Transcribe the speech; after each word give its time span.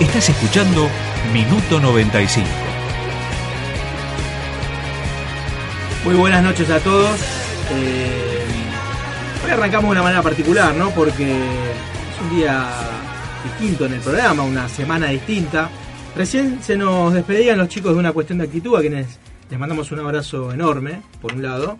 Estás 0.00 0.30
escuchando 0.30 0.88
Minuto 1.30 1.78
95. 1.78 2.48
Muy 6.04 6.14
buenas 6.14 6.42
noches 6.42 6.70
a 6.70 6.80
todos. 6.80 7.20
Eh, 7.70 8.42
hoy 9.44 9.50
arrancamos 9.50 9.90
de 9.90 9.92
una 9.92 10.02
manera 10.02 10.22
particular, 10.22 10.74
¿no? 10.74 10.88
Porque 10.92 11.30
es 11.30 12.22
un 12.22 12.34
día 12.34 12.66
distinto 13.44 13.84
en 13.84 13.92
el 13.92 14.00
programa, 14.00 14.42
una 14.42 14.70
semana 14.70 15.08
distinta. 15.08 15.68
Recién 16.16 16.62
se 16.62 16.78
nos 16.78 17.12
despedían 17.12 17.58
los 17.58 17.68
chicos 17.68 17.92
de 17.92 17.98
una 17.98 18.12
cuestión 18.12 18.38
de 18.38 18.44
actitud, 18.44 18.78
a 18.78 18.80
quienes 18.80 19.18
les 19.50 19.60
mandamos 19.60 19.92
un 19.92 19.98
abrazo 19.98 20.50
enorme, 20.50 21.02
por 21.20 21.34
un 21.34 21.42
lado. 21.42 21.76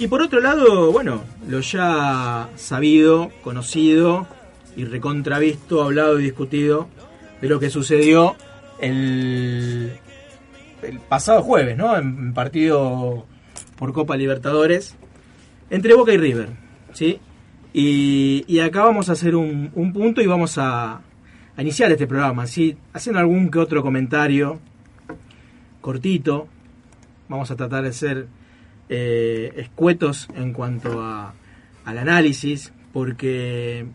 Y 0.00 0.08
por 0.08 0.20
otro 0.20 0.40
lado, 0.40 0.90
bueno, 0.90 1.22
lo 1.48 1.60
ya 1.60 2.48
sabido, 2.56 3.30
conocido 3.44 4.26
y 4.76 4.84
recontravisto, 4.84 5.84
hablado 5.84 6.18
y 6.18 6.24
discutido 6.24 6.88
de 7.40 7.48
lo 7.48 7.60
que 7.60 7.70
sucedió 7.70 8.36
el, 8.80 9.98
pasado 11.08 11.42
jueves, 11.42 11.76
¿no? 11.76 11.96
En 11.96 12.32
partido 12.32 13.26
por 13.76 13.92
Copa 13.92 14.16
Libertadores 14.16 14.96
entre 15.70 15.94
Boca 15.94 16.12
y 16.12 16.18
River, 16.18 16.50
¿sí? 16.92 17.20
Y, 17.72 18.58
acá 18.60 18.84
vamos 18.84 19.10
a 19.10 19.12
hacer 19.12 19.36
un, 19.36 19.70
un 19.74 19.92
punto 19.92 20.22
y 20.22 20.26
vamos 20.26 20.56
a, 20.56 21.02
a, 21.56 21.62
iniciar 21.62 21.92
este 21.92 22.06
programa, 22.06 22.46
¿sí? 22.46 22.76
Haciendo 22.94 23.20
algún 23.20 23.50
que 23.50 23.58
otro 23.58 23.82
comentario 23.82 24.60
cortito. 25.86 26.48
Vamos 27.28 27.50
a 27.50 27.56
tratar 27.56 27.84
de 27.84 27.92
ser 27.92 28.28
eh, 28.88 29.52
escuetos 29.56 30.28
en 30.34 30.52
cuanto 30.52 31.00
a, 31.00 31.34
al 31.84 31.98
análisis, 31.98 32.72
porque 32.92 33.86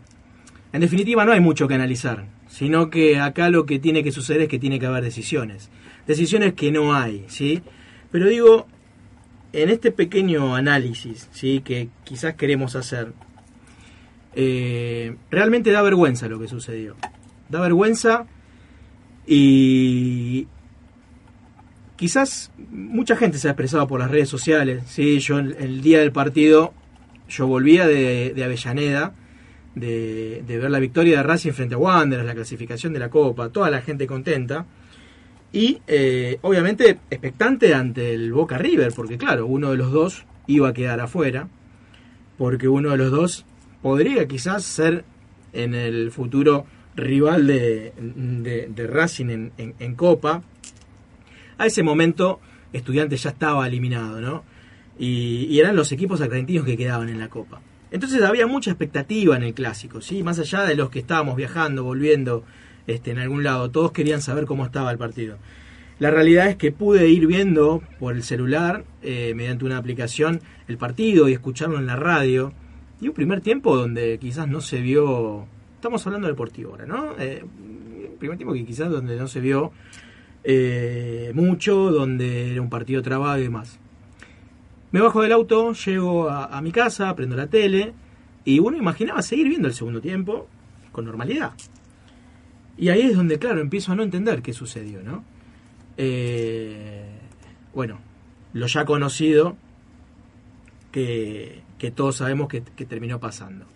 en 0.72 0.80
definitiva 0.80 1.24
no 1.24 1.32
hay 1.32 1.40
mucho 1.40 1.66
que 1.68 1.74
analizar 1.74 2.24
sino 2.52 2.90
que 2.90 3.18
acá 3.18 3.48
lo 3.48 3.64
que 3.64 3.78
tiene 3.78 4.04
que 4.04 4.12
suceder 4.12 4.42
es 4.42 4.48
que 4.48 4.58
tiene 4.58 4.78
que 4.78 4.84
haber 4.84 5.02
decisiones. 5.02 5.70
Decisiones 6.06 6.52
que 6.52 6.70
no 6.70 6.94
hay, 6.94 7.24
¿sí? 7.28 7.62
Pero 8.10 8.28
digo, 8.28 8.66
en 9.54 9.70
este 9.70 9.90
pequeño 9.90 10.54
análisis, 10.54 11.30
¿sí? 11.32 11.62
Que 11.64 11.88
quizás 12.04 12.34
queremos 12.34 12.76
hacer, 12.76 13.14
eh, 14.34 15.16
realmente 15.30 15.70
da 15.70 15.80
vergüenza 15.80 16.28
lo 16.28 16.38
que 16.38 16.46
sucedió. 16.46 16.94
Da 17.48 17.58
vergüenza 17.58 18.26
y 19.26 20.46
quizás 21.96 22.52
mucha 22.70 23.16
gente 23.16 23.38
se 23.38 23.48
ha 23.48 23.52
expresado 23.52 23.86
por 23.86 23.98
las 23.98 24.10
redes 24.10 24.28
sociales, 24.28 24.82
¿sí? 24.88 25.20
Yo 25.20 25.38
el, 25.38 25.80
día 25.80 26.00
del 26.00 26.12
partido, 26.12 26.74
yo 27.30 27.46
volvía 27.46 27.86
de, 27.86 28.34
de 28.34 28.44
Avellaneda, 28.44 29.14
de, 29.74 30.44
ver 30.46 30.70
la 30.70 30.78
victoria 30.78 31.18
de 31.18 31.22
Racing 31.22 31.52
frente 31.52 31.74
a 31.74 31.78
Wanderers, 31.78 32.26
la 32.26 32.34
clasificación 32.34 32.92
de 32.92 32.98
la 32.98 33.10
Copa, 33.10 33.48
toda 33.48 33.70
la 33.70 33.82
gente 33.82 34.06
contenta. 34.06 34.66
Y 35.52 35.80
eh, 35.86 36.38
obviamente 36.42 36.98
expectante 37.10 37.74
ante 37.74 38.14
el 38.14 38.32
Boca 38.32 38.56
River, 38.56 38.92
porque 38.94 39.18
claro, 39.18 39.46
uno 39.46 39.70
de 39.70 39.76
los 39.76 39.92
dos 39.92 40.24
iba 40.46 40.68
a 40.68 40.72
quedar 40.72 41.00
afuera, 41.00 41.48
porque 42.38 42.68
uno 42.68 42.90
de 42.90 42.96
los 42.96 43.10
dos 43.10 43.44
podría 43.82 44.26
quizás 44.26 44.64
ser 44.64 45.04
en 45.52 45.74
el 45.74 46.10
futuro 46.10 46.64
rival 46.96 47.46
de, 47.46 47.92
de, 48.74 48.86
Racing 48.86 49.28
en, 49.28 49.52
en, 49.58 49.74
en, 49.78 49.94
Copa. 49.94 50.42
A 51.58 51.66
ese 51.66 51.82
momento, 51.82 52.40
Estudiantes 52.72 53.22
ya 53.22 53.30
estaba 53.30 53.66
eliminado, 53.66 54.20
¿no? 54.20 54.44
Y, 54.98 55.46
y 55.50 55.60
eran 55.60 55.76
los 55.76 55.92
equipos 55.92 56.20
argentinos 56.22 56.64
que 56.64 56.76
quedaban 56.76 57.10
en 57.10 57.18
la 57.18 57.28
Copa. 57.28 57.60
Entonces 57.92 58.22
había 58.22 58.46
mucha 58.46 58.70
expectativa 58.70 59.36
en 59.36 59.42
el 59.42 59.52
clásico, 59.52 60.00
¿sí? 60.00 60.22
Más 60.22 60.38
allá 60.38 60.62
de 60.62 60.74
los 60.74 60.88
que 60.88 60.98
estábamos 60.98 61.36
viajando, 61.36 61.84
volviendo 61.84 62.42
este, 62.86 63.10
en 63.10 63.18
algún 63.18 63.44
lado, 63.44 63.70
todos 63.70 63.92
querían 63.92 64.22
saber 64.22 64.46
cómo 64.46 64.64
estaba 64.64 64.90
el 64.90 64.96
partido. 64.96 65.36
La 65.98 66.10
realidad 66.10 66.48
es 66.48 66.56
que 66.56 66.72
pude 66.72 67.08
ir 67.08 67.26
viendo 67.26 67.82
por 68.00 68.16
el 68.16 68.22
celular, 68.22 68.84
eh, 69.02 69.34
mediante 69.36 69.66
una 69.66 69.76
aplicación, 69.76 70.40
el 70.68 70.78
partido 70.78 71.28
y 71.28 71.34
escucharlo 71.34 71.78
en 71.78 71.86
la 71.86 71.96
radio. 71.96 72.54
Y 73.00 73.08
un 73.08 73.14
primer 73.14 73.42
tiempo 73.42 73.76
donde 73.76 74.18
quizás 74.18 74.48
no 74.48 74.62
se 74.62 74.80
vio. 74.80 75.46
Estamos 75.74 76.04
hablando 76.06 76.28
del 76.28 76.34
deportivo 76.34 76.70
ahora, 76.70 76.86
¿no? 76.86 77.14
Eh, 77.18 77.44
un 77.44 78.18
primer 78.18 78.38
tiempo 78.38 78.54
que 78.54 78.64
quizás 78.64 78.90
donde 78.90 79.16
no 79.16 79.28
se 79.28 79.40
vio 79.40 79.70
eh, 80.44 81.30
mucho, 81.34 81.90
donde 81.90 82.52
era 82.52 82.62
un 82.62 82.70
partido 82.70 83.02
trabado 83.02 83.38
y 83.38 83.42
demás. 83.42 83.78
Me 84.92 85.00
bajo 85.00 85.22
del 85.22 85.32
auto, 85.32 85.72
llego 85.72 86.28
a, 86.28 86.46
a, 86.46 86.62
mi 86.62 86.70
casa, 86.70 87.14
prendo 87.16 87.34
la 87.34 87.46
tele 87.46 87.94
y 88.44 88.58
uno 88.58 88.76
imaginaba 88.76 89.22
seguir 89.22 89.48
viendo 89.48 89.68
el 89.68 89.74
segundo 89.74 90.00
tiempo 90.00 90.48
con 90.92 91.04
normalidad. 91.04 91.52
Y 92.76 92.88
ahí 92.88 93.02
es 93.02 93.16
donde, 93.16 93.38
claro, 93.38 93.60
empiezo 93.60 93.92
a 93.92 93.94
no 93.96 94.02
entender 94.02 94.42
qué 94.42 94.52
sucedió, 94.52 95.02
¿no? 95.02 95.24
Eh, 95.96 97.18
bueno, 97.74 98.00
lo 98.52 98.66
ya 98.66 98.84
conocido 98.84 99.56
que, 100.90 101.62
que 101.78 101.90
todos 101.90 102.16
sabemos 102.16 102.48
que, 102.48 102.62
que 102.62 102.86
terminó 102.86 103.20
pasando. 103.20 103.66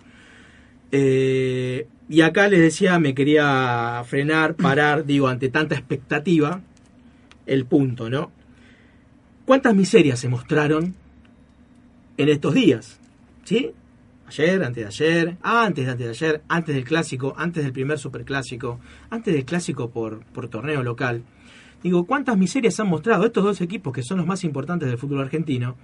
Eh, 0.93 1.89
y 2.09 2.21
acá 2.21 2.49
les 2.49 2.61
decía, 2.61 2.99
me 2.99 3.15
quería 3.15 4.03
frenar, 4.07 4.55
parar, 4.57 5.05
digo, 5.05 5.29
ante 5.29 5.49
tanta 5.49 5.75
expectativa, 5.75 6.61
el 7.47 7.65
punto, 7.67 8.11
¿no? 8.11 8.33
¿Cuántas 9.45 9.75
miserias 9.75 10.19
se 10.19 10.29
mostraron 10.29 10.95
en 12.17 12.29
estos 12.29 12.55
días. 12.55 12.99
¿Sí? 13.45 13.71
Ayer, 14.29 14.63
antes 14.65 14.83
de 14.83 14.87
ayer, 14.87 15.37
antes 15.43 15.85
de 15.85 15.91
antes 15.93 16.07
de 16.07 16.11
ayer, 16.11 16.43
antes 16.49 16.75
del 16.75 16.85
clásico, 16.85 17.35
antes 17.37 17.63
del 17.63 17.73
primer 17.73 17.99
superclásico, 17.99 18.81
antes 19.09 19.33
del 19.33 19.45
clásico 19.45 19.91
por, 19.91 20.25
por 20.25 20.49
torneo 20.49 20.83
local. 20.83 21.23
Digo, 21.83 22.05
¿cuántas 22.07 22.37
miserias 22.37 22.81
han 22.81 22.89
mostrado 22.89 23.27
estos 23.27 23.45
dos 23.45 23.61
equipos 23.61 23.93
que 23.93 24.03
son 24.03 24.19
los 24.19 24.27
más 24.27 24.43
importantes 24.43 24.89
del 24.89 24.99
fútbol 24.99 25.21
argentino? 25.21 25.77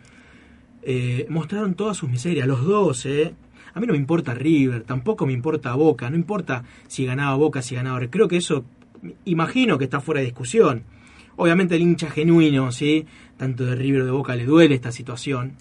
Eh, 0.83 1.27
mostraron 1.29 1.75
todas 1.75 1.97
sus 1.97 2.11
miserias, 2.11 2.49
los 2.49 2.65
dos, 2.65 3.07
¿eh? 3.07 3.35
A 3.75 3.81
mí 3.81 3.87
no 3.87 3.93
me 3.93 3.99
importa 3.99 4.35
River, 4.35 4.83
tampoco 4.83 5.25
me 5.27 5.33
importa 5.33 5.75
Boca, 5.75 6.11
no 6.11 6.17
importa 6.17 6.65
si 6.89 7.05
ganaba 7.05 7.37
Boca, 7.37 7.63
si 7.63 7.77
ganaba. 7.77 8.01
Creo 8.11 8.27
que 8.27 8.39
eso, 8.39 8.65
imagino 9.25 9.79
que 9.79 9.85
está 9.85 10.01
fuera 10.01 10.21
de 10.21 10.27
discusión. 10.27 10.83
Obviamente 11.37 11.77
el 11.77 11.83
hincha 11.83 12.11
genuino, 12.11 12.73
¿sí? 12.73 13.07
Tanto 13.37 13.65
de 13.65 13.77
River 13.77 14.03
o 14.03 14.07
de 14.07 14.11
Boca 14.11 14.35
le 14.35 14.45
duele 14.45 14.75
esta 14.75 14.91
situación. 14.91 15.53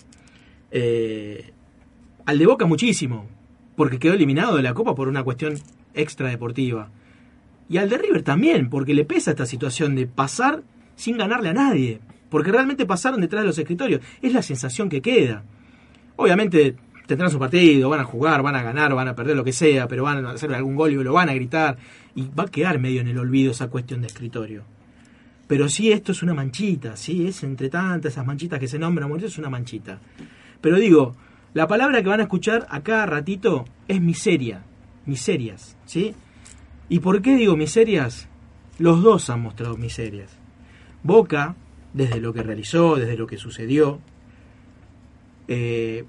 Eh, 0.72 1.52
al 2.26 2.40
de 2.40 2.46
Boca 2.46 2.66
muchísimo, 2.66 3.28
porque 3.76 4.00
quedó 4.00 4.14
eliminado 4.14 4.56
de 4.56 4.64
la 4.64 4.74
Copa 4.74 4.96
por 4.96 5.08
una 5.08 5.24
cuestión 5.24 5.56
extra 5.94 6.30
deportiva. 6.30 6.90
Y 7.70 7.78
al 7.78 7.90
de 7.90 7.98
River 7.98 8.24
también, 8.24 8.70
porque 8.70 8.94
le 8.94 9.06
pesa 9.06 9.32
esta 9.32 9.46
situación 9.46 9.96
de 9.96 10.08
pasar 10.08 10.64
sin 10.96 11.18
ganarle 11.18 11.50
a 11.50 11.54
nadie. 11.54 12.00
Porque 12.30 12.52
realmente 12.52 12.86
pasaron 12.86 13.22
detrás 13.22 13.44
de 13.44 13.48
los 13.48 13.58
escritorios. 13.58 14.02
Es 14.22 14.34
la 14.34 14.42
sensación 14.42 14.90
que 14.90 15.02
queda. 15.02 15.44
Obviamente 16.16 16.76
tendrán 17.08 17.32
su 17.32 17.40
partido, 17.40 17.90
van 17.90 18.00
a 18.00 18.06
jugar, 18.06 18.42
van 18.42 18.56
a 18.56 18.64
ganar, 18.64 18.94
van 18.94 19.08
a 19.08 19.16
perder 19.16 19.36
lo 19.36 19.44
que 19.44 19.52
sea, 19.52 19.88
pero 19.88 20.04
van 20.04 20.26
a 20.26 20.32
hacer 20.32 20.54
algún 20.54 20.76
gol 20.76 20.92
y 20.92 20.96
lo 20.96 21.14
van 21.14 21.30
a 21.30 21.34
gritar. 21.34 21.78
Y 22.16 22.30
va 22.30 22.44
a 22.44 22.48
quedar 22.48 22.80
medio 22.80 23.02
en 23.02 23.08
el 23.08 23.18
olvido 23.18 23.52
esa 23.52 23.70
cuestión 23.70 24.02
de 24.02 24.08
escritorio. 24.08 24.64
Pero 25.48 25.68
sí, 25.68 25.92
esto 25.92 26.14
es 26.14 26.24
una 26.24 26.34
manchita, 26.34 26.96
sí, 26.96 27.28
es 27.28 27.44
entre 27.44 27.68
tantas 27.68 28.14
esas 28.14 28.26
manchitas 28.26 28.58
que 28.58 28.70
se 28.70 28.80
nombran, 28.80 29.12
es 29.22 29.38
una 29.38 29.50
manchita. 29.50 30.00
Pero 30.62 30.78
digo, 30.78 31.16
la 31.54 31.68
palabra 31.68 32.02
que 32.02 32.10
van 32.10 32.20
a 32.20 32.24
escuchar 32.24 32.66
a 32.70 32.82
cada 32.82 33.06
ratito 33.06 33.66
es 33.88 34.00
miseria, 34.00 34.64
miserias, 35.06 35.78
¿sí? 35.86 36.16
¿Y 36.88 37.00
por 37.00 37.22
qué 37.22 37.36
digo 37.36 37.58
miserias? 37.58 38.28
Los 38.78 39.02
dos 39.02 39.30
han 39.30 39.42
mostrado 39.42 39.78
miserias. 39.78 40.38
Boca, 41.04 41.56
desde 41.94 42.22
lo 42.22 42.34
que 42.34 42.44
realizó, 42.44 42.96
desde 42.96 43.18
lo 43.18 43.28
que 43.28 43.38
sucedió, 43.38 44.00
eh, 45.48 46.06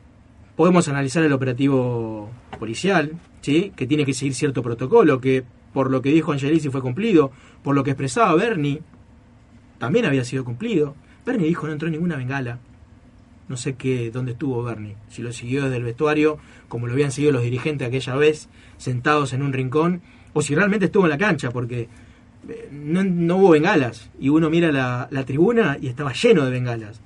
podemos 0.56 0.88
analizar 0.88 1.22
el 1.25 1.32
operativo 1.32 2.31
policial, 2.58 3.12
¿sí? 3.40 3.72
que 3.75 3.87
tiene 3.87 4.04
que 4.04 4.14
seguir 4.14 4.34
cierto 4.34 4.62
protocolo, 4.62 5.20
que 5.20 5.44
por 5.72 5.90
lo 5.90 6.02
que 6.02 6.10
dijo 6.10 6.32
Angelici 6.32 6.69
fue 6.69 6.82
cumplido, 6.82 7.32
por 7.62 7.75
lo 7.75 7.82
que 7.82 7.90
expresaba 7.90 8.34
Bernie, 8.34 8.82
también 9.78 10.04
había 10.04 10.25
sido 10.25 10.44
cumplido. 10.44 10.94
Bernie 11.25 11.49
dijo 11.49 11.66
no 11.66 11.72
entró 11.72 11.88
ninguna 11.88 12.16
bengala, 12.16 12.58
no 13.52 13.58
sé 13.58 13.75
qué, 13.75 14.10
dónde 14.10 14.32
estuvo 14.32 14.62
Bernie. 14.62 14.96
Si 15.10 15.20
lo 15.20 15.31
siguió 15.31 15.64
desde 15.64 15.76
el 15.76 15.82
vestuario, 15.84 16.38
como 16.69 16.87
lo 16.87 16.94
habían 16.94 17.12
seguido 17.12 17.32
los 17.32 17.43
dirigentes 17.43 17.87
aquella 17.87 18.16
vez, 18.16 18.49
sentados 18.78 19.34
en 19.34 19.43
un 19.43 19.52
rincón, 19.52 20.00
o 20.32 20.40
si 20.40 20.54
realmente 20.54 20.87
estuvo 20.87 21.04
en 21.04 21.10
la 21.10 21.19
cancha, 21.19 21.50
porque 21.50 21.87
eh, 22.49 22.69
no, 22.72 23.37
hubo 23.37 23.50
bengalas. 23.50 24.08
Y 24.19 24.31
uno 24.31 24.49
mira 24.49 24.72
la, 24.72 25.06
la 25.10 25.26
tribuna 25.26 25.76
y 25.78 25.88
estaba 25.88 26.14
lleno 26.14 26.46
de 26.46 26.50
bengalas. 26.50 27.02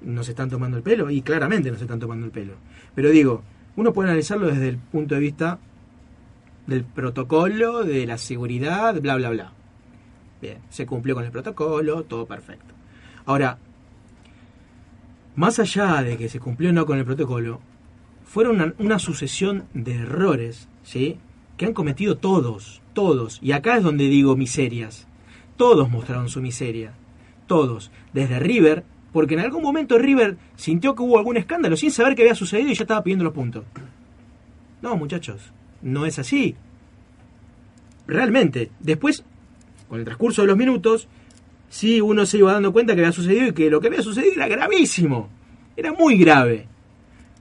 Nos 0.00 0.28
están 0.28 0.48
tomando 0.48 0.76
el 0.76 0.84
pelo, 0.84 1.10
y 1.10 1.20
claramente 1.20 1.68
nos 1.68 1.82
están 1.82 1.98
tomando 1.98 2.26
el 2.26 2.30
pelo. 2.30 2.52
Pero 2.94 3.10
digo, 3.10 3.42
uno 3.74 3.92
puede 3.92 4.10
analizarlo 4.10 4.46
desde 4.46 4.68
el 4.68 4.76
punto 4.76 5.16
de 5.16 5.20
vista 5.20 5.58
del 6.68 6.84
protocolo, 6.84 7.82
de 7.82 8.06
la 8.06 8.18
seguridad, 8.18 9.00
bla, 9.00 9.16
bla, 9.16 9.30
bla. 9.30 9.52
Bien, 10.40 10.58
se 10.68 10.86
cumplió 10.86 11.16
con 11.16 11.24
el 11.24 11.32
protocolo, 11.32 12.04
todo 12.04 12.24
perfecto. 12.24 12.72
Ahora, 13.26 13.58
más 15.38 15.60
allá 15.60 16.02
de 16.02 16.16
que 16.16 16.28
se 16.28 16.40
cumplió 16.40 16.70
o 16.70 16.72
no 16.72 16.84
con 16.84 16.98
el 16.98 17.04
protocolo, 17.04 17.60
fueron 18.24 18.74
una, 18.76 18.98
sucesión 18.98 19.66
de 19.72 19.94
errores, 19.94 20.68
¿sí? 20.82 21.18
Que 21.56 21.64
han 21.64 21.74
cometido 21.74 22.18
todos, 22.18 22.82
todos. 22.92 23.38
Y 23.40 23.52
acá 23.52 23.76
es 23.76 23.84
donde 23.84 24.08
digo 24.08 24.36
miserias. 24.36 25.06
Todos 25.56 25.88
mostraron 25.90 26.28
su 26.28 26.42
miseria. 26.42 26.92
Todos. 27.46 27.92
Desde 28.12 28.40
River, 28.40 28.82
porque 29.12 29.34
en 29.34 29.40
algún 29.40 29.62
momento 29.62 29.96
River 29.96 30.36
sintió 30.56 30.96
que 30.96 31.02
hubo 31.02 31.18
algún 31.18 31.36
escándalo 31.36 31.76
sin 31.76 31.92
saber 31.92 32.16
qué 32.16 32.22
había 32.22 32.34
sucedido 32.34 32.70
y 32.70 32.74
ya 32.74 32.82
estaba 32.82 33.04
pidiendo 33.04 33.24
los 33.24 33.32
puntos. 33.32 33.64
No, 34.82 34.96
muchachos, 34.96 35.52
no 35.82 36.04
es 36.04 36.18
así. 36.18 36.56
Realmente, 38.08 38.72
después, 38.80 39.22
con 39.88 40.00
el 40.00 40.04
transcurso 40.04 40.42
de 40.42 40.48
los 40.48 40.56
minutos, 40.56 41.06
sí 41.68 42.00
uno 42.00 42.26
se 42.26 42.38
iba 42.38 42.52
dando 42.52 42.72
cuenta 42.72 42.94
que 42.94 43.00
había 43.00 43.12
sucedido 43.12 43.48
y 43.48 43.52
que 43.52 43.70
lo 43.70 43.80
que 43.80 43.88
había 43.88 44.02
sucedido 44.02 44.34
era 44.34 44.48
gravísimo. 44.48 45.28
Era 45.76 45.92
muy 45.92 46.16
grave. 46.18 46.66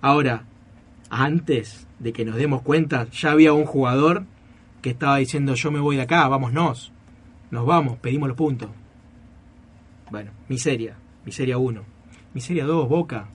Ahora, 0.02 0.44
antes 1.10 1.88
de 2.00 2.14
que 2.14 2.26
nos 2.26 2.36
demos 2.36 2.62
cuenta, 2.62 3.08
ya 3.10 3.32
había 3.32 3.54
un 3.54 3.66
jugador 3.66 4.26
que 4.82 4.92
estaba 4.92 5.18
diciendo 5.18 5.56
yo 5.56 5.72
me 5.72 5.80
voy 5.80 5.96
de 5.96 6.04
acá, 6.04 6.28
vámonos. 6.28 6.92
Nos 7.50 7.66
vamos, 7.66 7.98
pedimos 7.98 8.28
los 8.28 8.38
puntos. 8.38 8.70
Bueno, 10.12 10.32
miseria, 10.48 10.96
miseria 11.26 11.58
1. 11.58 11.82
Miseria 12.34 12.66
2, 12.66 12.88
Boca. 12.88 13.28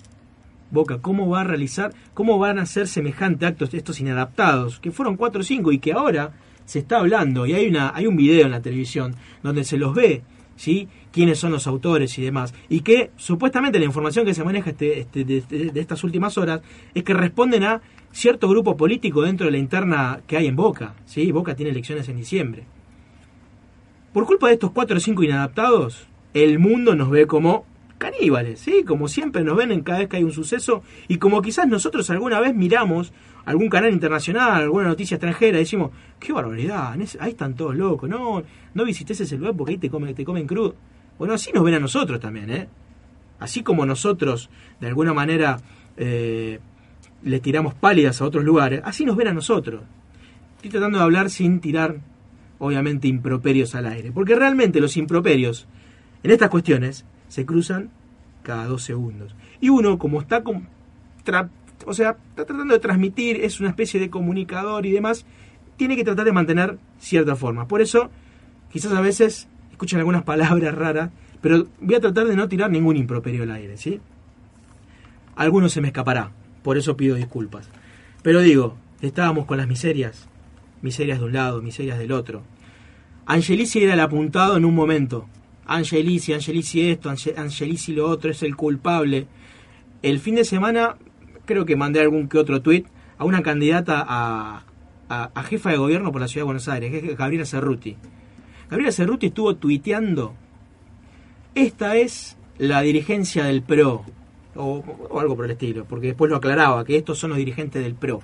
Boca, 0.70 0.98
¿cómo 1.02 1.28
va 1.28 1.42
a 1.42 1.44
realizar, 1.44 1.92
cómo 2.14 2.38
van 2.38 2.58
a 2.58 2.62
hacer 2.62 2.88
semejante 2.88 3.44
actos 3.44 3.74
estos 3.74 4.00
inadaptados, 4.00 4.80
que 4.80 4.90
fueron 4.90 5.16
4 5.16 5.40
o 5.40 5.44
5 5.44 5.72
y 5.72 5.78
que 5.78 5.92
ahora 5.92 6.32
se 6.64 6.78
está 6.78 7.00
hablando 7.00 7.44
y 7.44 7.52
hay 7.52 7.66
una 7.66 7.92
hay 7.94 8.06
un 8.06 8.16
video 8.16 8.46
en 8.46 8.52
la 8.52 8.62
televisión 8.62 9.16
donde 9.42 9.64
se 9.64 9.76
los 9.76 9.94
ve 9.94 10.22
¿sí? 10.56 10.88
quiénes 11.12 11.38
son 11.38 11.52
los 11.52 11.66
autores 11.66 12.18
y 12.18 12.22
demás. 12.22 12.54
Y 12.68 12.80
que 12.80 13.10
supuestamente 13.16 13.78
la 13.78 13.84
información 13.84 14.24
que 14.24 14.34
se 14.34 14.44
maneja 14.44 14.70
este, 14.70 15.00
este 15.00 15.24
de, 15.24 15.72
estas 15.74 16.04
últimas 16.04 16.38
horas 16.38 16.62
es 16.94 17.02
que 17.02 17.14
responden 17.14 17.64
a 17.64 17.82
cierto 18.12 18.48
grupo 18.48 18.76
político 18.76 19.22
dentro 19.22 19.46
de 19.46 19.52
la 19.52 19.58
interna 19.58 20.20
que 20.26 20.36
hay 20.36 20.46
en 20.46 20.56
Boca. 20.56 20.94
¿sí? 21.04 21.30
Boca 21.32 21.54
tiene 21.54 21.70
elecciones 21.70 22.08
en 22.08 22.16
diciembre. 22.16 22.64
Por 24.12 24.26
culpa 24.26 24.48
de 24.48 24.54
estos 24.54 24.72
cuatro 24.72 24.96
o 24.96 25.00
cinco 25.00 25.22
inadaptados, 25.22 26.06
el 26.34 26.58
mundo 26.58 26.94
nos 26.94 27.10
ve 27.10 27.26
como 27.26 27.64
caníbales, 28.02 28.58
¿sí? 28.58 28.82
Como 28.84 29.06
siempre 29.06 29.44
nos 29.44 29.56
ven 29.56 29.70
en 29.70 29.82
cada 29.82 30.00
vez 30.00 30.08
que 30.08 30.16
hay 30.16 30.24
un 30.24 30.32
suceso 30.32 30.82
y 31.06 31.18
como 31.18 31.40
quizás 31.40 31.68
nosotros 31.68 32.10
alguna 32.10 32.40
vez 32.40 32.52
miramos 32.54 33.12
algún 33.44 33.68
canal 33.68 33.92
internacional, 33.92 34.62
alguna 34.62 34.88
noticia 34.88 35.16
extranjera, 35.16 35.58
decimos, 35.58 35.90
qué 36.18 36.32
barbaridad, 36.32 36.92
ahí 37.20 37.30
están 37.30 37.54
todos 37.54 37.76
locos, 37.76 38.08
no, 38.08 38.42
no 38.74 38.84
visites 38.84 39.20
ese 39.20 39.36
lugar 39.36 39.54
porque 39.56 39.72
ahí 39.72 39.78
te 39.78 39.90
comen, 39.90 40.14
te 40.14 40.24
comen 40.24 40.46
crudo. 40.46 40.74
Bueno, 41.18 41.34
así 41.34 41.52
nos 41.52 41.64
ven 41.64 41.74
a 41.74 41.80
nosotros 41.80 42.20
también, 42.20 42.50
¿eh? 42.50 42.68
Así 43.38 43.62
como 43.62 43.84
nosotros, 43.84 44.50
de 44.80 44.86
alguna 44.86 45.12
manera, 45.12 45.58
eh, 45.96 46.60
le 47.22 47.40
tiramos 47.40 47.74
pálidas 47.74 48.20
a 48.20 48.24
otros 48.24 48.44
lugares, 48.44 48.80
así 48.84 49.04
nos 49.04 49.16
ven 49.16 49.28
a 49.28 49.34
nosotros. 49.34 49.82
Estoy 50.56 50.70
tratando 50.70 50.98
de 50.98 51.04
hablar 51.04 51.28
sin 51.28 51.60
tirar, 51.60 51.96
obviamente, 52.58 53.08
improperios 53.08 53.74
al 53.74 53.86
aire, 53.86 54.12
porque 54.12 54.36
realmente 54.36 54.80
los 54.80 54.96
improperios, 54.96 55.66
en 56.22 56.30
estas 56.30 56.50
cuestiones, 56.50 57.04
se 57.28 57.44
cruzan 57.44 57.90
cada 58.42 58.66
dos 58.66 58.82
segundos. 58.82 59.34
Y 59.60 59.68
uno, 59.70 59.98
como 59.98 60.20
está 60.20 60.42
con, 60.42 60.68
o 61.86 61.94
sea, 61.94 62.16
está 62.30 62.44
tratando 62.44 62.74
de 62.74 62.80
transmitir, 62.80 63.44
es 63.44 63.60
una 63.60 63.70
especie 63.70 63.98
de 64.00 64.10
comunicador 64.10 64.86
y 64.86 64.92
demás, 64.92 65.24
tiene 65.76 65.96
que 65.96 66.04
tratar 66.04 66.24
de 66.24 66.32
mantener 66.32 66.78
cierta 66.98 67.36
forma. 67.36 67.66
Por 67.68 67.80
eso, 67.80 68.10
quizás 68.70 68.92
a 68.92 69.00
veces 69.00 69.48
escuchan 69.70 69.98
algunas 69.98 70.22
palabras 70.22 70.74
raras, 70.74 71.10
pero 71.40 71.66
voy 71.80 71.94
a 71.96 72.00
tratar 72.00 72.26
de 72.26 72.36
no 72.36 72.48
tirar 72.48 72.70
ningún 72.70 72.96
improperio 72.96 73.42
al 73.42 73.50
aire, 73.50 73.76
¿sí? 73.76 74.00
Algunos 75.34 75.72
se 75.72 75.80
me 75.80 75.88
escapará, 75.88 76.30
por 76.62 76.78
eso 76.78 76.96
pido 76.96 77.16
disculpas. 77.16 77.68
Pero 78.22 78.40
digo, 78.40 78.76
estábamos 79.00 79.46
con 79.46 79.58
las 79.58 79.66
miserias, 79.66 80.28
miserias 80.82 81.18
de 81.18 81.24
un 81.24 81.32
lado, 81.32 81.62
miserias 81.62 81.98
del 81.98 82.12
otro. 82.12 82.42
Angelici 83.26 83.82
era 83.82 83.94
el 83.94 84.00
apuntado 84.00 84.56
en 84.56 84.64
un 84.64 84.74
momento. 84.74 85.26
Angelici, 85.66 86.32
Angelici 86.32 86.90
esto, 86.90 87.10
Angelici 87.10 87.92
lo 87.92 88.08
otro, 88.08 88.30
es 88.30 88.42
el 88.42 88.56
culpable. 88.56 89.26
El 90.02 90.18
fin 90.20 90.34
de 90.34 90.44
semana 90.44 90.96
creo 91.44 91.64
que 91.64 91.76
mandé 91.76 92.00
algún 92.00 92.28
que 92.28 92.38
otro 92.38 92.62
tuit 92.62 92.86
a 93.18 93.24
una 93.24 93.42
candidata 93.42 94.04
a, 94.06 94.64
jefa 95.44 95.70
de 95.70 95.76
gobierno 95.76 96.10
por 96.10 96.20
la 96.20 96.28
ciudad 96.28 96.42
de 96.42 96.46
Buenos 96.46 96.68
Aires, 96.68 96.90
que 96.90 97.12
es 97.12 97.18
Gabriela 97.18 97.44
Cerruti. 97.44 97.96
Gabriela 98.70 98.92
Cerruti 98.92 99.26
estuvo 99.26 99.56
tuiteando, 99.56 100.34
esta 101.54 101.96
es 101.96 102.38
la 102.56 102.80
dirigencia 102.80 103.44
del 103.44 103.62
PRO, 103.62 104.04
o, 104.56 105.18
algo 105.20 105.36
por 105.36 105.44
el 105.44 105.50
estilo, 105.52 105.84
porque 105.84 106.08
después 106.08 106.30
lo 106.30 106.36
aclaraba, 106.36 106.84
que 106.84 106.96
estos 106.96 107.18
son 107.18 107.30
los 107.30 107.38
dirigentes 107.38 107.82
del 107.82 107.94
PRO. 107.94 108.22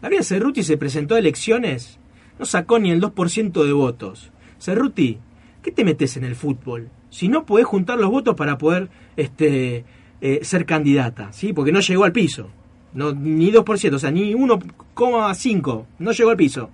Gabriela 0.00 0.24
Cerruti 0.24 0.62
se 0.62 0.76
presentó 0.76 1.16
a 1.16 1.18
elecciones, 1.18 1.98
no 2.38 2.44
sacó 2.44 2.78
ni 2.78 2.90
el 2.90 3.00
2% 3.00 3.64
de 3.64 3.72
votos. 3.72 4.30
Cerruti, 4.60 5.18
¿qué 5.62 5.72
te 5.72 5.84
metes 5.84 6.16
en 6.16 6.24
el 6.24 6.36
fútbol? 6.36 6.90
Si 7.10 7.28
no 7.28 7.46
podés 7.46 7.66
juntar 7.66 7.98
los 7.98 8.10
votos 8.10 8.36
para 8.36 8.58
poder 8.58 8.90
este, 9.16 9.84
eh, 10.20 10.40
ser 10.42 10.66
candidata, 10.66 11.32
¿sí? 11.32 11.52
Porque 11.52 11.72
no 11.72 11.80
llegó 11.80 12.04
al 12.04 12.12
piso. 12.12 12.48
No, 12.94 13.12
ni 13.12 13.52
2%, 13.52 13.94
o 13.94 13.98
sea, 13.98 14.10
ni 14.10 14.32
1,5%, 14.32 15.84
no 15.98 16.12
llegó 16.12 16.30
al 16.30 16.36
piso. 16.36 16.70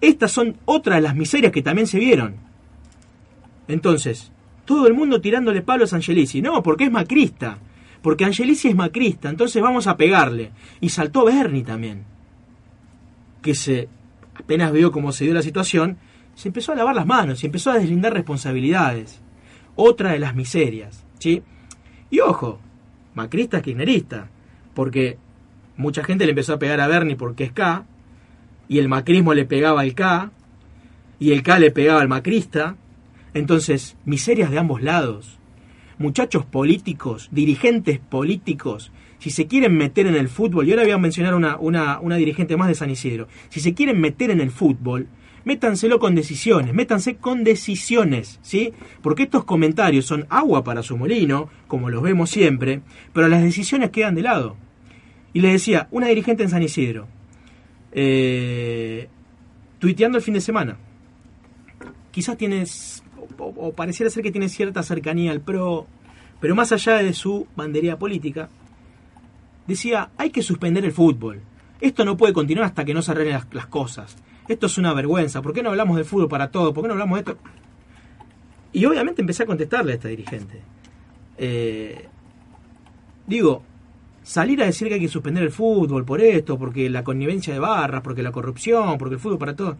Estas 0.00 0.32
son 0.32 0.56
otras 0.64 0.96
de 0.96 1.02
las 1.02 1.14
miserias 1.14 1.52
que 1.52 1.62
también 1.62 1.86
se 1.86 1.98
vieron. 1.98 2.34
Entonces, 3.68 4.32
todo 4.64 4.86
el 4.86 4.94
mundo 4.94 5.20
tirándole 5.20 5.62
palos 5.62 5.92
a 5.92 5.96
Angelici. 5.96 6.42
No, 6.42 6.62
porque 6.62 6.84
es 6.84 6.90
macrista. 6.90 7.58
Porque 8.02 8.24
Angelici 8.24 8.68
es 8.68 8.74
macrista, 8.74 9.28
entonces 9.28 9.62
vamos 9.62 9.86
a 9.86 9.96
pegarle. 9.96 10.50
Y 10.80 10.88
saltó 10.88 11.24
Bernie 11.24 11.62
también. 11.62 12.04
Que 13.42 13.54
se 13.54 13.88
apenas 14.34 14.72
vio 14.72 14.90
cómo 14.90 15.12
se 15.12 15.24
dio 15.24 15.34
la 15.34 15.42
situación, 15.42 15.98
se 16.34 16.48
empezó 16.48 16.72
a 16.72 16.74
lavar 16.74 16.96
las 16.96 17.06
manos 17.06 17.42
y 17.42 17.46
empezó 17.46 17.70
a 17.70 17.78
deslindar 17.78 18.12
responsabilidades. 18.12 19.20
Otra 19.76 20.12
de 20.12 20.18
las 20.18 20.34
miserias, 20.34 21.04
¿sí? 21.18 21.42
Y 22.12 22.20
ojo, 22.20 22.60
macrista 23.14 23.56
es 23.56 23.62
kirchnerista, 23.62 24.28
porque 24.74 25.16
mucha 25.78 26.04
gente 26.04 26.26
le 26.26 26.32
empezó 26.32 26.52
a 26.52 26.58
pegar 26.58 26.78
a 26.82 26.86
Bernie 26.86 27.16
porque 27.16 27.44
es 27.44 27.52
K, 27.52 27.86
y 28.68 28.80
el 28.80 28.88
macrismo 28.90 29.32
le 29.32 29.46
pegaba 29.46 29.80
al 29.80 29.94
K, 29.94 30.30
y 31.18 31.32
el 31.32 31.42
K 31.42 31.58
le 31.58 31.70
pegaba 31.70 32.02
al 32.02 32.08
macrista. 32.08 32.76
Entonces, 33.32 33.96
miserias 34.04 34.50
de 34.50 34.58
ambos 34.58 34.82
lados. 34.82 35.38
Muchachos 35.96 36.44
políticos, 36.44 37.30
dirigentes 37.32 37.98
políticos, 37.98 38.92
si 39.18 39.30
se 39.30 39.46
quieren 39.46 39.74
meter 39.78 40.06
en 40.06 40.16
el 40.16 40.28
fútbol, 40.28 40.68
y 40.68 40.72
ahora 40.72 40.82
voy 40.82 40.92
a 40.92 40.98
mencionar 40.98 41.34
una, 41.34 41.56
una, 41.56 41.98
una 41.98 42.16
dirigente 42.16 42.58
más 42.58 42.68
de 42.68 42.74
San 42.74 42.90
Isidro, 42.90 43.26
si 43.48 43.60
se 43.60 43.72
quieren 43.72 43.98
meter 43.98 44.30
en 44.30 44.42
el 44.42 44.50
fútbol, 44.50 45.08
métanselo 45.44 45.98
con 45.98 46.14
decisiones, 46.14 46.74
métanse 46.74 47.16
con 47.16 47.44
decisiones, 47.44 48.38
¿sí? 48.42 48.72
Porque 49.02 49.24
estos 49.24 49.44
comentarios 49.44 50.06
son 50.06 50.26
agua 50.28 50.64
para 50.64 50.82
su 50.82 50.96
molino, 50.96 51.48
como 51.68 51.90
los 51.90 52.02
vemos 52.02 52.30
siempre, 52.30 52.80
pero 53.12 53.28
las 53.28 53.42
decisiones 53.42 53.90
quedan 53.90 54.14
de 54.14 54.22
lado. 54.22 54.56
Y 55.32 55.40
les 55.40 55.52
decía, 55.52 55.88
una 55.90 56.08
dirigente 56.08 56.42
en 56.42 56.50
San 56.50 56.62
Isidro, 56.62 57.08
eh, 57.92 59.08
tuiteando 59.78 60.18
el 60.18 60.24
fin 60.24 60.34
de 60.34 60.40
semana, 60.40 60.76
quizás 62.10 62.36
tienes, 62.36 63.02
o, 63.38 63.72
pareciera 63.72 64.10
ser 64.10 64.22
que 64.22 64.32
tiene 64.32 64.48
cierta 64.48 64.82
cercanía 64.82 65.32
al 65.32 65.40
PRO, 65.40 65.86
pero 66.40 66.54
más 66.54 66.72
allá 66.72 66.96
de 66.96 67.14
su 67.14 67.46
bandería 67.56 67.98
política, 67.98 68.48
decía, 69.66 70.10
hay 70.16 70.30
que 70.30 70.42
suspender 70.42 70.84
el 70.84 70.92
fútbol. 70.92 71.40
Esto 71.80 72.04
no 72.04 72.16
puede 72.16 72.32
continuar 72.32 72.66
hasta 72.66 72.84
que 72.84 72.94
no 72.94 73.02
se 73.02 73.10
arreglen 73.10 73.40
las 73.52 73.66
cosas 73.66 74.16
esto 74.52 74.66
es 74.66 74.78
una 74.78 74.92
vergüenza, 74.94 75.42
¿por 75.42 75.52
qué 75.52 75.62
no 75.62 75.70
hablamos 75.70 75.96
de 75.96 76.04
fútbol 76.04 76.28
para 76.28 76.50
todo? 76.50 76.72
¿Por 76.72 76.84
qué 76.84 76.88
no 76.88 76.94
hablamos 76.94 77.16
de 77.16 77.30
esto? 77.30 77.42
Y 78.72 78.84
obviamente 78.84 79.20
empecé 79.20 79.42
a 79.42 79.46
contestarle 79.46 79.92
a 79.92 79.94
esta 79.96 80.08
dirigente. 80.08 80.60
Eh, 81.36 82.08
digo, 83.26 83.62
salir 84.22 84.62
a 84.62 84.66
decir 84.66 84.88
que 84.88 84.94
hay 84.94 85.00
que 85.00 85.08
suspender 85.08 85.42
el 85.42 85.50
fútbol 85.50 86.04
por 86.04 86.20
esto, 86.20 86.58
porque 86.58 86.88
la 86.88 87.04
connivencia 87.04 87.52
de 87.52 87.60
barras, 87.60 88.02
porque 88.02 88.22
la 88.22 88.32
corrupción, 88.32 88.96
porque 88.98 89.14
el 89.14 89.20
fútbol 89.20 89.38
para 89.38 89.56
todo. 89.56 89.76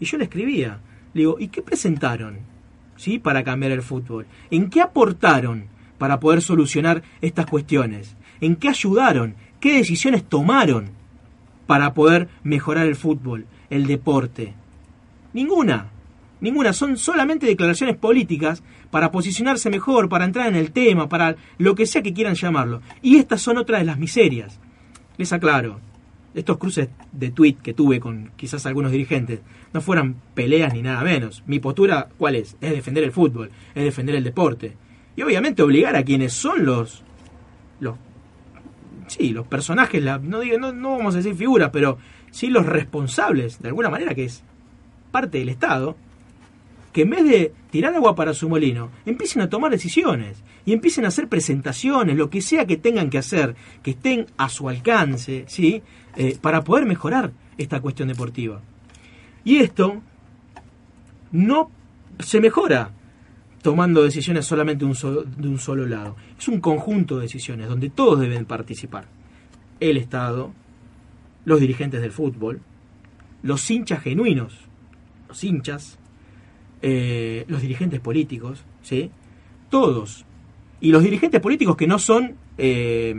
Y 0.00 0.04
yo 0.04 0.18
le 0.18 0.24
escribía, 0.24 0.80
le 1.12 1.20
digo, 1.20 1.36
¿y 1.38 1.48
qué 1.48 1.62
presentaron? 1.62 2.38
¿Sí? 2.96 3.18
Para 3.18 3.44
cambiar 3.44 3.72
el 3.72 3.82
fútbol. 3.82 4.26
¿En 4.50 4.70
qué 4.70 4.80
aportaron 4.80 5.66
para 5.98 6.18
poder 6.18 6.42
solucionar 6.42 7.02
estas 7.20 7.46
cuestiones? 7.46 8.16
¿En 8.40 8.56
qué 8.56 8.68
ayudaron? 8.68 9.36
¿Qué 9.60 9.76
decisiones 9.76 10.24
tomaron 10.24 10.90
para 11.66 11.94
poder 11.94 12.28
mejorar 12.42 12.86
el 12.86 12.96
fútbol, 12.96 13.46
el 13.74 13.86
deporte? 13.86 14.54
Ninguna. 15.32 15.90
Ninguna. 16.40 16.72
Son 16.72 16.96
solamente 16.96 17.46
declaraciones 17.46 17.96
políticas 17.96 18.62
para 18.90 19.10
posicionarse 19.10 19.70
mejor, 19.70 20.08
para 20.08 20.24
entrar 20.24 20.46
en 20.48 20.56
el 20.56 20.70
tema, 20.70 21.08
para 21.08 21.36
lo 21.58 21.74
que 21.74 21.86
sea 21.86 22.02
que 22.02 22.14
quieran 22.14 22.34
llamarlo. 22.34 22.82
Y 23.02 23.16
estas 23.16 23.42
son 23.42 23.58
otras 23.58 23.80
de 23.80 23.86
las 23.86 23.98
miserias. 23.98 24.60
Les 25.16 25.32
aclaro, 25.32 25.80
estos 26.34 26.58
cruces 26.58 26.88
de 27.12 27.30
tweet 27.30 27.56
que 27.62 27.74
tuve 27.74 28.00
con 28.00 28.32
quizás 28.36 28.66
algunos 28.66 28.92
dirigentes 28.92 29.40
no 29.72 29.80
fueran 29.80 30.16
peleas 30.34 30.72
ni 30.72 30.82
nada 30.82 31.02
menos. 31.02 31.42
Mi 31.46 31.58
postura, 31.58 32.08
¿cuál 32.16 32.36
es? 32.36 32.56
Es 32.60 32.70
defender 32.70 33.04
el 33.04 33.12
fútbol, 33.12 33.50
es 33.74 33.84
defender 33.84 34.14
el 34.14 34.24
deporte. 34.24 34.76
Y 35.16 35.22
obviamente 35.22 35.62
obligar 35.62 35.96
a 35.96 36.04
quienes 36.04 36.32
son 36.32 36.64
los, 36.64 37.02
los 37.80 37.96
sí, 39.06 39.30
los 39.30 39.46
personajes, 39.46 40.02
no, 40.22 40.40
digo, 40.40 40.58
no, 40.58 40.72
no 40.72 40.98
vamos 40.98 41.14
a 41.14 41.18
decir 41.18 41.34
figuras, 41.34 41.70
pero 41.72 41.98
sí 42.34 42.48
los 42.48 42.66
responsables, 42.66 43.62
de 43.62 43.68
alguna 43.68 43.90
manera, 43.90 44.12
que 44.12 44.24
es 44.24 44.42
parte 45.12 45.38
del 45.38 45.50
Estado, 45.50 45.96
que 46.92 47.02
en 47.02 47.10
vez 47.10 47.24
de 47.24 47.52
tirar 47.70 47.94
agua 47.94 48.16
para 48.16 48.34
su 48.34 48.48
molino, 48.48 48.90
empiecen 49.06 49.42
a 49.42 49.48
tomar 49.48 49.70
decisiones 49.70 50.42
y 50.66 50.72
empiecen 50.72 51.04
a 51.04 51.08
hacer 51.08 51.28
presentaciones, 51.28 52.16
lo 52.16 52.30
que 52.30 52.42
sea 52.42 52.66
que 52.66 52.76
tengan 52.76 53.08
que 53.08 53.18
hacer, 53.18 53.54
que 53.84 53.92
estén 53.92 54.26
a 54.36 54.48
su 54.48 54.68
alcance, 54.68 55.44
¿sí? 55.46 55.82
Eh, 56.16 56.36
para 56.40 56.64
poder 56.64 56.86
mejorar 56.86 57.30
esta 57.56 57.80
cuestión 57.80 58.08
deportiva. 58.08 58.60
Y 59.44 59.58
esto 59.58 60.02
no 61.30 61.70
se 62.18 62.40
mejora 62.40 62.90
tomando 63.62 64.02
decisiones 64.02 64.44
solamente 64.44 64.84
de 64.84 65.48
un 65.48 65.58
solo 65.58 65.86
lado. 65.86 66.16
Es 66.36 66.48
un 66.48 66.60
conjunto 66.60 67.16
de 67.16 67.22
decisiones 67.22 67.68
donde 67.68 67.90
todos 67.90 68.18
deben 68.18 68.44
participar. 68.44 69.06
El 69.78 69.98
Estado, 69.98 70.52
los 71.44 71.60
dirigentes 71.60 72.00
del 72.00 72.12
fútbol, 72.12 72.60
los 73.42 73.70
hinchas 73.70 74.02
genuinos, 74.02 74.58
los 75.28 75.44
hinchas, 75.44 75.98
eh, 76.82 77.44
los 77.48 77.62
dirigentes 77.62 78.00
políticos, 78.00 78.64
¿sí? 78.82 79.10
Todos. 79.70 80.24
Y 80.80 80.90
los 80.90 81.02
dirigentes 81.02 81.40
políticos 81.40 81.76
que 81.76 81.86
no 81.86 81.98
son 81.98 82.36
eh, 82.58 83.14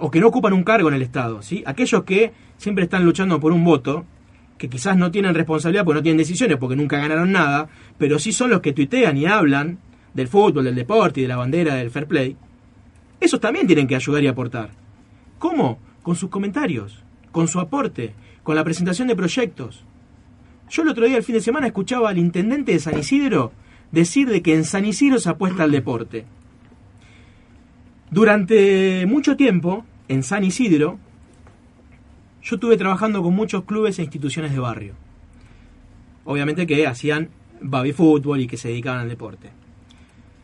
o 0.00 0.10
que 0.10 0.20
no 0.20 0.28
ocupan 0.28 0.52
un 0.52 0.64
cargo 0.64 0.88
en 0.88 0.94
el 0.94 1.02
Estado, 1.02 1.42
¿sí? 1.42 1.62
Aquellos 1.66 2.04
que 2.04 2.32
siempre 2.56 2.84
están 2.84 3.04
luchando 3.04 3.40
por 3.40 3.52
un 3.52 3.64
voto, 3.64 4.04
que 4.58 4.68
quizás 4.68 4.96
no 4.96 5.10
tienen 5.10 5.34
responsabilidad 5.34 5.84
porque 5.84 5.98
no 5.98 6.02
tienen 6.02 6.18
decisiones, 6.18 6.58
porque 6.58 6.76
nunca 6.76 6.98
ganaron 6.98 7.32
nada, 7.32 7.68
pero 7.96 8.18
sí 8.18 8.32
son 8.32 8.50
los 8.50 8.60
que 8.60 8.72
tuitean 8.72 9.16
y 9.16 9.26
hablan 9.26 9.78
del 10.14 10.28
fútbol, 10.28 10.64
del 10.64 10.74
deporte 10.74 11.20
y 11.20 11.22
de 11.22 11.28
la 11.28 11.36
bandera 11.36 11.76
del 11.76 11.90
fair 11.90 12.06
play, 12.06 12.36
esos 13.20 13.40
también 13.40 13.66
tienen 13.66 13.86
que 13.86 13.96
ayudar 13.96 14.22
y 14.22 14.26
aportar. 14.26 14.70
¿Cómo? 15.38 15.78
Con 16.08 16.16
sus 16.16 16.30
comentarios, 16.30 17.04
con 17.32 17.48
su 17.48 17.60
aporte, 17.60 18.14
con 18.42 18.56
la 18.56 18.64
presentación 18.64 19.08
de 19.08 19.14
proyectos. 19.14 19.84
Yo 20.70 20.80
el 20.80 20.88
otro 20.88 21.04
día, 21.04 21.18
el 21.18 21.22
fin 21.22 21.34
de 21.34 21.42
semana, 21.42 21.66
escuchaba 21.66 22.08
al 22.08 22.16
intendente 22.16 22.72
de 22.72 22.78
San 22.78 22.98
Isidro 22.98 23.52
decir 23.92 24.26
de 24.26 24.40
que 24.40 24.54
en 24.54 24.64
San 24.64 24.86
Isidro 24.86 25.18
se 25.18 25.28
apuesta 25.28 25.64
al 25.64 25.70
deporte. 25.70 26.24
Durante 28.10 29.04
mucho 29.04 29.36
tiempo, 29.36 29.84
en 30.08 30.22
San 30.22 30.44
Isidro, 30.44 30.98
yo 32.42 32.54
estuve 32.56 32.78
trabajando 32.78 33.22
con 33.22 33.34
muchos 33.34 33.64
clubes 33.64 33.98
e 33.98 34.02
instituciones 34.02 34.52
de 34.52 34.60
barrio. 34.60 34.94
Obviamente 36.24 36.66
que 36.66 36.86
hacían 36.86 37.28
baby 37.60 37.92
fútbol 37.92 38.40
y 38.40 38.46
que 38.46 38.56
se 38.56 38.68
dedicaban 38.68 39.02
al 39.02 39.10
deporte. 39.10 39.50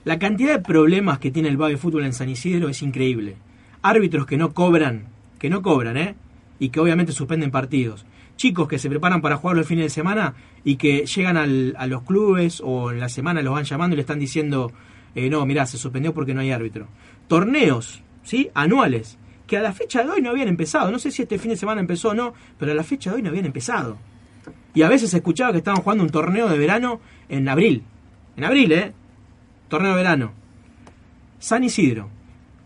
La 0.05 0.19
cantidad 0.19 0.59
de 0.59 0.63
problemas 0.63 1.21
que 1.21 1.31
tiene 1.31 1.49
el 1.49 1.57
baby 1.57 1.77
fútbol 1.77 2.05
en 2.05 2.13
San 2.13 2.29
Isidro 2.29 2.69
es 2.69 2.83
increíble. 2.83 3.37
Árbitros 3.81 4.27
que 4.27 4.37
no 4.37 4.53
cobran, 4.53 5.14
que 5.45 5.51
no 5.51 5.61
cobran, 5.61 5.99
¿eh? 5.99 6.15
Y 6.59 6.71
que 6.71 6.81
obviamente 6.81 7.13
suspenden 7.13 7.51
partidos. 7.51 8.07
Chicos 8.37 8.67
que 8.67 8.79
se 8.79 8.89
preparan 8.89 9.21
para 9.21 9.37
jugar 9.37 9.59
los 9.59 9.67
fines 9.67 9.85
de 9.85 9.91
semana 9.91 10.33
y 10.65 10.77
que 10.77 11.05
llegan 11.05 11.37
a 11.37 11.87
los 11.87 12.03
clubes 12.05 12.63
o 12.65 12.91
en 12.91 12.99
la 12.99 13.11
semana 13.11 13.43
los 13.43 13.53
van 13.53 13.65
llamando 13.65 13.93
y 13.93 13.99
le 13.99 14.01
están 14.01 14.19
diciendo, 14.19 14.73
eh, 15.15 15.29
no, 15.29 15.45
mirá, 15.45 15.67
se 15.67 15.77
suspendió 15.77 16.15
porque 16.15 16.33
no 16.33 16.41
hay 16.41 16.51
árbitro 16.51 16.89
torneos, 17.29 18.03
¿sí? 18.23 18.49
Anuales, 18.55 19.19
que 19.47 19.59
a 19.59 19.61
la 19.61 19.75
fecha 19.75 20.03
de 20.03 20.09
hoy 20.09 20.23
no 20.23 20.31
habían 20.31 20.49
empezado. 20.49 20.91
No 20.91 20.99
sé 20.99 21.11
si 21.11 21.21
este 21.21 21.39
fin 21.39 21.51
de 21.51 21.59
semana 21.59 21.83
empezó 21.83 22.13
o 22.13 22.15
no, 22.15 22.33
pero 22.59 22.73
a 22.73 22.75
la 22.75 22.83
fecha 22.83 23.11
de 23.11 23.17
hoy 23.17 23.23
no 23.23 23.29
habían 23.29 23.45
empezado. 23.45 23.99
Y 24.73 24.81
a 24.81 24.89
veces 24.89 25.13
escuchaba 25.13 25.53
que 25.53 25.59
estaban 25.59 25.83
jugando 25.83 26.05
un 26.05 26.11
torneo 26.11 26.49
de 26.49 26.57
verano 26.57 27.03
en 27.29 27.47
abril. 27.51 27.83
En 28.39 28.45
abril, 28.45 28.73
¿eh? 28.73 28.93
Torneo 29.69 29.91
de 29.91 29.97
verano. 29.99 30.33
San 31.39 31.65
Isidro. 31.65 32.09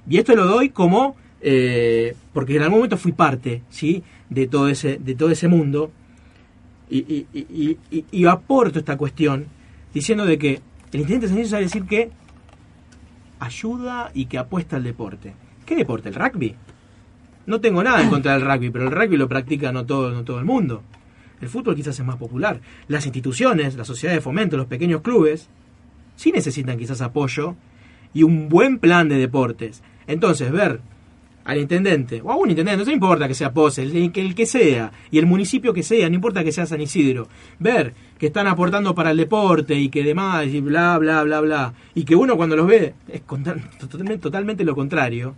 Y 0.09 0.19
esto 0.19 0.37
lo 0.37 0.47
doy 0.47 0.69
como... 0.69 1.17
Eh, 1.41 2.17
porque 2.33 2.57
en 2.57 2.63
algún 2.63 2.79
momento 2.79 2.97
fui 2.97 3.13
parte, 3.13 3.63
¿sí? 3.71 4.03
De 4.29 4.47
todo 4.47 4.69
ese, 4.69 4.99
de 4.99 5.15
todo 5.15 5.31
ese 5.31 5.49
mundo. 5.49 5.91
Y, 6.91 6.99
y, 6.99 7.27
y, 7.91 8.05
y, 8.11 8.25
aporto 8.25 8.79
esta 8.79 8.97
cuestión 8.97 9.47
diciendo 9.93 10.25
de 10.25 10.39
que 10.39 10.61
el 10.91 11.01
intendente 11.01 11.27
Isidro 11.27 11.49
sabe 11.49 11.63
decir 11.65 11.85
que 11.85 12.11
ayuda 13.41 14.11
y 14.15 14.25
que 14.25 14.39
apuesta 14.39 14.77
al 14.77 14.85
deporte. 14.85 15.35
¿Qué 15.67 15.77
deporte? 15.77 16.09
¿El 16.09 16.15
rugby? 16.15 16.55
No 17.47 17.61
tengo 17.61 17.83
nada 17.83 18.03
en 18.03 18.09
contra 18.09 18.33
del 18.33 18.43
rugby, 18.43 18.71
pero 18.71 18.87
el 18.87 18.91
rugby 18.91 19.19
lo 19.19 19.29
practica 19.29 19.71
no 19.71 19.85
todo, 19.85 20.11
no 20.13 20.25
todo 20.25 20.39
el 20.39 20.47
mundo. 20.47 20.83
El 21.41 21.49
fútbol 21.49 21.77
quizás 21.77 21.99
es 21.99 22.07
más 22.07 22.17
popular. 22.17 22.61
Las 22.89 23.05
instituciones, 23.05 23.77
la 23.77 23.85
sociedad 23.85 24.15
de 24.15 24.21
fomento, 24.21 24.57
los 24.57 24.67
pequeños 24.67 25.03
clubes, 25.03 25.49
sí 26.17 26.33
necesitan 26.33 26.79
quizás 26.79 27.01
apoyo 27.01 27.55
y 28.15 28.23
un 28.23 28.49
buen 28.49 28.79
plan 28.79 29.09
de 29.09 29.17
deportes. 29.17 29.83
Entonces, 30.07 30.51
ver 30.51 30.81
al 31.49 31.57
intendente, 31.57 32.21
o 32.23 32.31
a 32.31 32.37
un 32.37 32.51
intendente, 32.51 32.85
no 32.85 32.93
importa 32.93 33.27
que 33.27 33.33
sea 33.33 33.55
Pose, 33.55 33.83
el, 33.83 34.13
el, 34.15 34.35
que 34.35 34.45
sea, 34.45 34.93
y 35.11 35.19
el 35.19 35.25
municipio 35.25 35.73
que 35.73 35.83
sea, 35.83 36.07
no 36.11 36.15
importa 36.15 36.45
que 36.45 36.53
sea 36.53 36.67
San 36.67 36.83
Isidro, 36.83 37.27
ver 37.59 37.95
que 38.19 38.27
están 38.27 38.47
aportando 38.47 38.95
para 38.95 39.13
el 39.13 39.17
deporte 39.17 39.75
y 39.75 39.89
que 39.89 40.05
demás, 40.05 40.47
y 40.49 40.61
bla, 40.61 40.99
bla, 40.99 41.23
bla, 41.23 41.41
bla, 41.41 41.73
y 41.95 42.05
que 42.05 42.15
uno 42.15 42.37
cuando 42.37 42.55
los 42.55 42.67
ve 42.67 42.93
es 43.09 43.23
totalmente, 43.23 44.19
totalmente 44.19 44.63
lo 44.63 44.75
contrario, 44.75 45.37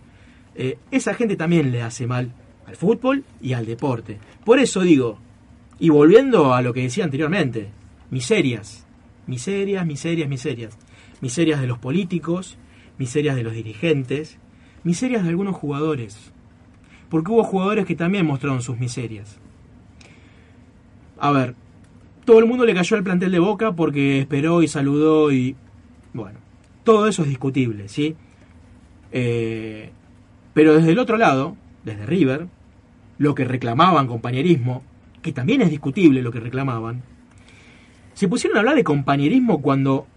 eh, 0.53 0.77
esa 0.91 1.13
gente 1.13 1.37
también 1.37 1.71
le 1.71 1.81
hace 1.81 2.05
mal 2.07 2.33
al 2.67 2.75
fútbol 2.75 3.23
y 3.41 3.53
al 3.53 3.65
deporte. 3.65 4.17
Por 4.43 4.59
eso 4.59 4.81
digo, 4.81 5.17
y 5.79 5.87
volviendo 5.87 6.53
a 6.53 6.61
lo 6.61 6.73
que 6.73 6.81
decía 6.81 7.05
anteriormente, 7.05 7.69
miserias, 8.09 8.85
miserias, 9.27 9.85
miserias, 9.85 10.27
miserias, 10.27 10.77
miserias 11.21 11.61
de 11.61 11.67
los 11.67 11.79
políticos, 11.79 12.57
miserias 12.97 13.37
de 13.37 13.43
los 13.43 13.53
dirigentes, 13.53 14.39
miserias 14.83 15.23
de 15.23 15.29
algunos 15.29 15.55
jugadores, 15.55 16.31
porque 17.09 17.31
hubo 17.31 17.43
jugadores 17.43 17.85
que 17.85 17.95
también 17.95 18.25
mostraron 18.25 18.61
sus 18.61 18.79
miserias. 18.79 19.37
A 21.19 21.31
ver, 21.31 21.55
todo 22.25 22.39
el 22.39 22.45
mundo 22.45 22.65
le 22.65 22.73
cayó 22.73 22.97
al 22.97 23.03
plantel 23.03 23.31
de 23.31 23.39
Boca 23.39 23.73
porque 23.73 24.19
esperó 24.19 24.63
y 24.63 24.67
saludó 24.67 25.31
y... 25.31 25.55
Bueno, 26.13 26.39
todo 26.83 27.07
eso 27.07 27.21
es 27.21 27.29
discutible, 27.29 27.87
¿sí? 27.87 28.15
Eh, 29.11 29.91
pero 30.53 30.73
desde 30.73 30.91
el 30.91 30.99
otro 30.99 31.17
lado, 31.17 31.55
desde 31.83 32.05
River, 32.05 32.47
lo 33.17 33.35
que 33.35 33.45
reclamaban 33.45 34.07
compañerismo, 34.07 34.83
que 35.21 35.31
también 35.31 35.61
es 35.61 35.69
discutible 35.69 36.21
lo 36.21 36.31
que 36.31 36.39
reclamaban, 36.39 37.03
se 38.13 38.27
pusieron 38.27 38.57
a 38.57 38.59
hablar 38.61 38.75
de 38.75 38.83
compañerismo 38.83 39.61
cuando 39.61 40.07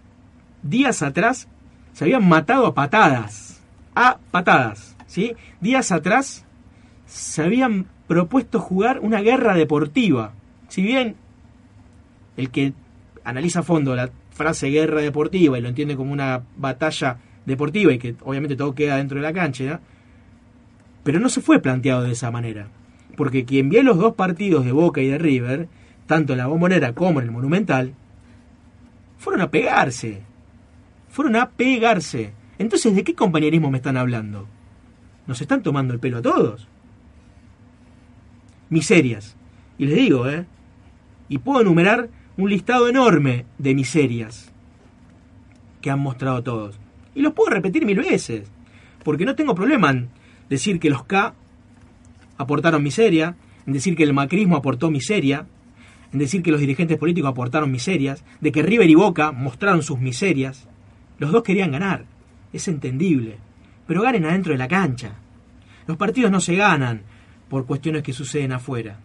días 0.62 1.02
atrás 1.02 1.48
se 1.92 2.04
habían 2.04 2.26
matado 2.28 2.66
a 2.66 2.74
patadas 2.74 3.43
a 3.94 4.18
patadas. 4.30 4.96
¿sí? 5.06 5.34
Días 5.60 5.92
atrás 5.92 6.44
se 7.06 7.42
habían 7.42 7.86
propuesto 8.06 8.60
jugar 8.60 9.00
una 9.00 9.20
guerra 9.20 9.54
deportiva. 9.54 10.32
Si 10.68 10.82
bien 10.82 11.16
el 12.36 12.50
que 12.50 12.72
analiza 13.24 13.60
a 13.60 13.62
fondo 13.62 13.94
la 13.94 14.10
frase 14.30 14.68
guerra 14.68 15.00
deportiva 15.00 15.58
y 15.58 15.62
lo 15.62 15.68
entiende 15.68 15.96
como 15.96 16.12
una 16.12 16.42
batalla 16.56 17.18
deportiva 17.46 17.92
y 17.92 17.98
que 17.98 18.16
obviamente 18.22 18.56
todo 18.56 18.74
queda 18.74 18.96
dentro 18.96 19.16
de 19.16 19.22
la 19.22 19.32
cancha, 19.32 19.80
pero 21.02 21.20
no 21.20 21.28
se 21.28 21.40
fue 21.40 21.60
planteado 21.60 22.02
de 22.02 22.12
esa 22.12 22.30
manera. 22.30 22.68
Porque 23.16 23.44
quien 23.44 23.68
vio 23.68 23.82
los 23.82 23.98
dos 23.98 24.14
partidos 24.14 24.64
de 24.64 24.72
Boca 24.72 25.00
y 25.00 25.08
de 25.08 25.18
River, 25.18 25.68
tanto 26.06 26.32
en 26.32 26.38
la 26.38 26.46
bombonera 26.46 26.94
como 26.94 27.20
en 27.20 27.26
el 27.26 27.32
Monumental, 27.32 27.94
fueron 29.18 29.42
a 29.42 29.50
pegarse. 29.50 30.22
Fueron 31.08 31.36
a 31.36 31.50
pegarse. 31.50 32.32
Entonces, 32.58 32.94
¿de 32.94 33.04
qué 33.04 33.14
compañerismo 33.14 33.70
me 33.70 33.78
están 33.78 33.96
hablando? 33.96 34.46
¿Nos 35.26 35.40
están 35.40 35.62
tomando 35.62 35.92
el 35.92 36.00
pelo 36.00 36.18
a 36.18 36.22
todos? 36.22 36.68
Miserias. 38.70 39.36
Y 39.78 39.86
les 39.86 39.96
digo, 39.96 40.28
¿eh? 40.28 40.46
Y 41.28 41.38
puedo 41.38 41.62
enumerar 41.62 42.10
un 42.36 42.50
listado 42.50 42.88
enorme 42.88 43.46
de 43.58 43.74
miserias 43.74 44.52
que 45.80 45.90
han 45.90 46.00
mostrado 46.00 46.42
todos. 46.42 46.78
Y 47.14 47.22
los 47.22 47.32
puedo 47.32 47.50
repetir 47.50 47.84
mil 47.84 47.98
veces. 47.98 48.50
Porque 49.02 49.24
no 49.24 49.34
tengo 49.34 49.54
problema 49.54 49.90
en 49.90 50.08
decir 50.48 50.78
que 50.78 50.90
los 50.90 51.04
K 51.04 51.34
aportaron 52.36 52.82
miseria, 52.82 53.36
en 53.66 53.72
decir 53.72 53.96
que 53.96 54.04
el 54.04 54.14
macrismo 54.14 54.56
aportó 54.56 54.90
miseria, 54.90 55.46
en 56.12 56.18
decir 56.18 56.42
que 56.42 56.52
los 56.52 56.60
dirigentes 56.60 56.98
políticos 56.98 57.30
aportaron 57.30 57.72
miserias, 57.72 58.24
de 58.40 58.52
que 58.52 58.62
River 58.62 58.88
y 58.88 58.94
Boca 58.94 59.32
mostraron 59.32 59.82
sus 59.82 59.98
miserias. 59.98 60.68
Los 61.18 61.32
dos 61.32 61.42
querían 61.42 61.72
ganar 61.72 62.13
es 62.56 62.68
entendible, 62.68 63.38
pero 63.86 64.02
ganen 64.02 64.24
adentro 64.24 64.52
de 64.52 64.58
la 64.58 64.68
cancha. 64.68 65.12
Los 65.86 65.96
partidos 65.96 66.30
no 66.30 66.40
se 66.40 66.54
ganan 66.54 67.02
por 67.48 67.66
cuestiones 67.66 68.02
que 68.02 68.12
suceden 68.12 68.52
afuera. 68.52 69.00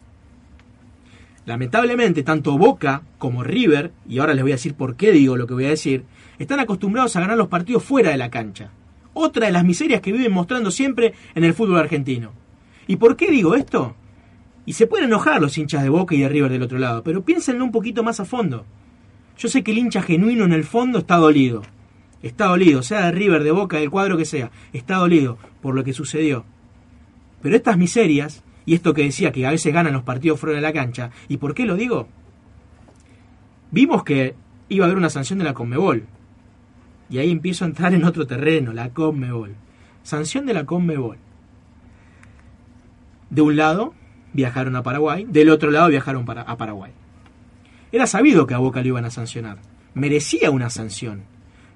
Lamentablemente, 1.46 2.22
tanto 2.22 2.58
Boca 2.60 3.02
como 3.18 3.44
River, 3.44 3.92
y 4.08 4.20
ahora 4.20 4.36
les 4.36 4.44
voy 4.44 4.52
a 4.52 4.56
decir 4.56 4.76
por 4.76 4.96
qué 4.96 5.12
digo 5.12 5.36
lo 5.36 5.48
que 5.48 5.56
voy 5.56 5.66
a 5.66 5.70
decir, 5.70 6.04
están 6.38 6.60
acostumbrados 6.60 7.16
a 7.16 7.22
ganar 7.22 7.38
los 7.38 7.48
partidos 7.48 7.84
fuera 7.84 8.12
de 8.12 8.18
la 8.18 8.30
cancha. 8.30 8.70
Otra 9.14 9.48
de 9.48 9.52
las 9.52 9.66
miserias 9.66 10.02
que 10.02 10.12
viven 10.12 10.32
mostrando 10.32 10.70
siempre 10.70 11.16
en 11.34 11.44
el 11.44 11.56
fútbol 11.56 11.80
argentino. 11.80 12.32
¿Y 12.86 12.98
por 12.98 13.18
qué 13.18 13.32
digo 13.32 13.56
esto? 13.56 13.96
Y 14.68 14.74
se 14.74 14.86
pueden 14.86 15.08
enojar 15.08 15.42
los 15.42 15.58
hinchas 15.58 15.82
de 15.82 15.90
Boca 15.90 16.14
y 16.14 16.20
de 16.20 16.30
River 16.30 16.52
del 16.52 16.62
otro 16.62 16.78
lado, 16.78 17.02
pero 17.04 17.26
piénsenlo 17.26 17.66
un 17.66 17.72
poquito 17.72 18.04
más 18.04 18.20
a 18.20 18.26
fondo. 18.26 18.66
Yo 19.40 19.50
sé 19.50 19.64
que 19.64 19.72
el 19.72 19.80
hincha 19.80 20.04
genuino 20.04 20.46
en 20.46 20.54
el 20.54 20.64
fondo 20.64 21.00
está 21.00 21.16
dolido. 21.16 21.64
Está 22.22 22.46
dolido, 22.46 22.84
sea 22.84 23.06
de 23.06 23.12
River, 23.12 23.44
de 23.44 23.52
Boca, 23.52 23.78
del 23.78 23.90
cuadro 23.90 24.18
que 24.18 24.26
sea. 24.26 24.52
Está 24.74 24.98
dolido 24.98 25.38
por 25.62 25.76
lo 25.76 25.84
que 25.84 25.94
sucedió. 25.94 26.46
Pero 27.42 27.56
estas 27.56 27.78
miserias, 27.78 28.44
y 28.66 28.74
esto 28.76 28.94
que 28.94 29.04
decía 29.04 29.32
que 29.32 29.46
a 29.48 29.52
veces 29.52 29.74
ganan 29.74 29.94
los 29.94 30.04
partidos 30.04 30.40
fuera 30.40 30.56
de 30.56 30.62
la 30.62 30.74
cancha, 30.74 31.12
¿y 31.28 31.38
por 31.38 31.54
qué 31.54 31.66
lo 31.66 31.76
digo? 31.76 32.08
Vimos 33.72 34.04
que 34.04 34.36
iba 34.68 34.86
a 34.86 34.88
haber 34.88 34.98
una 34.98 35.10
sanción 35.10 35.40
de 35.40 35.46
la 35.46 35.54
Conmebol. 35.54 36.06
Y 37.10 37.18
ahí 37.20 37.32
empiezo 37.32 37.64
a 37.64 37.68
entrar 37.68 37.94
en 37.94 38.04
otro 38.04 38.28
terreno, 38.28 38.74
la 38.74 38.90
Conmebol. 38.90 39.56
Sanción 40.04 40.46
de 40.46 40.54
la 40.54 40.66
Conmebol. 40.66 41.18
De 43.30 43.42
un 43.42 43.56
lado 43.56 43.94
viajaron 44.34 44.76
a 44.76 44.84
Paraguay, 44.84 45.26
del 45.28 45.50
otro 45.50 45.72
lado 45.72 45.90
viajaron 45.90 46.26
para, 46.26 46.42
a 46.42 46.58
Paraguay. 46.58 46.92
Era 47.92 48.06
sabido 48.06 48.46
que 48.46 48.54
a 48.54 48.60
Boca 48.60 48.82
lo 48.82 48.88
iban 48.88 49.06
a 49.06 49.12
sancionar. 49.12 49.60
Merecía 49.94 50.52
una 50.52 50.70
sanción. 50.70 51.24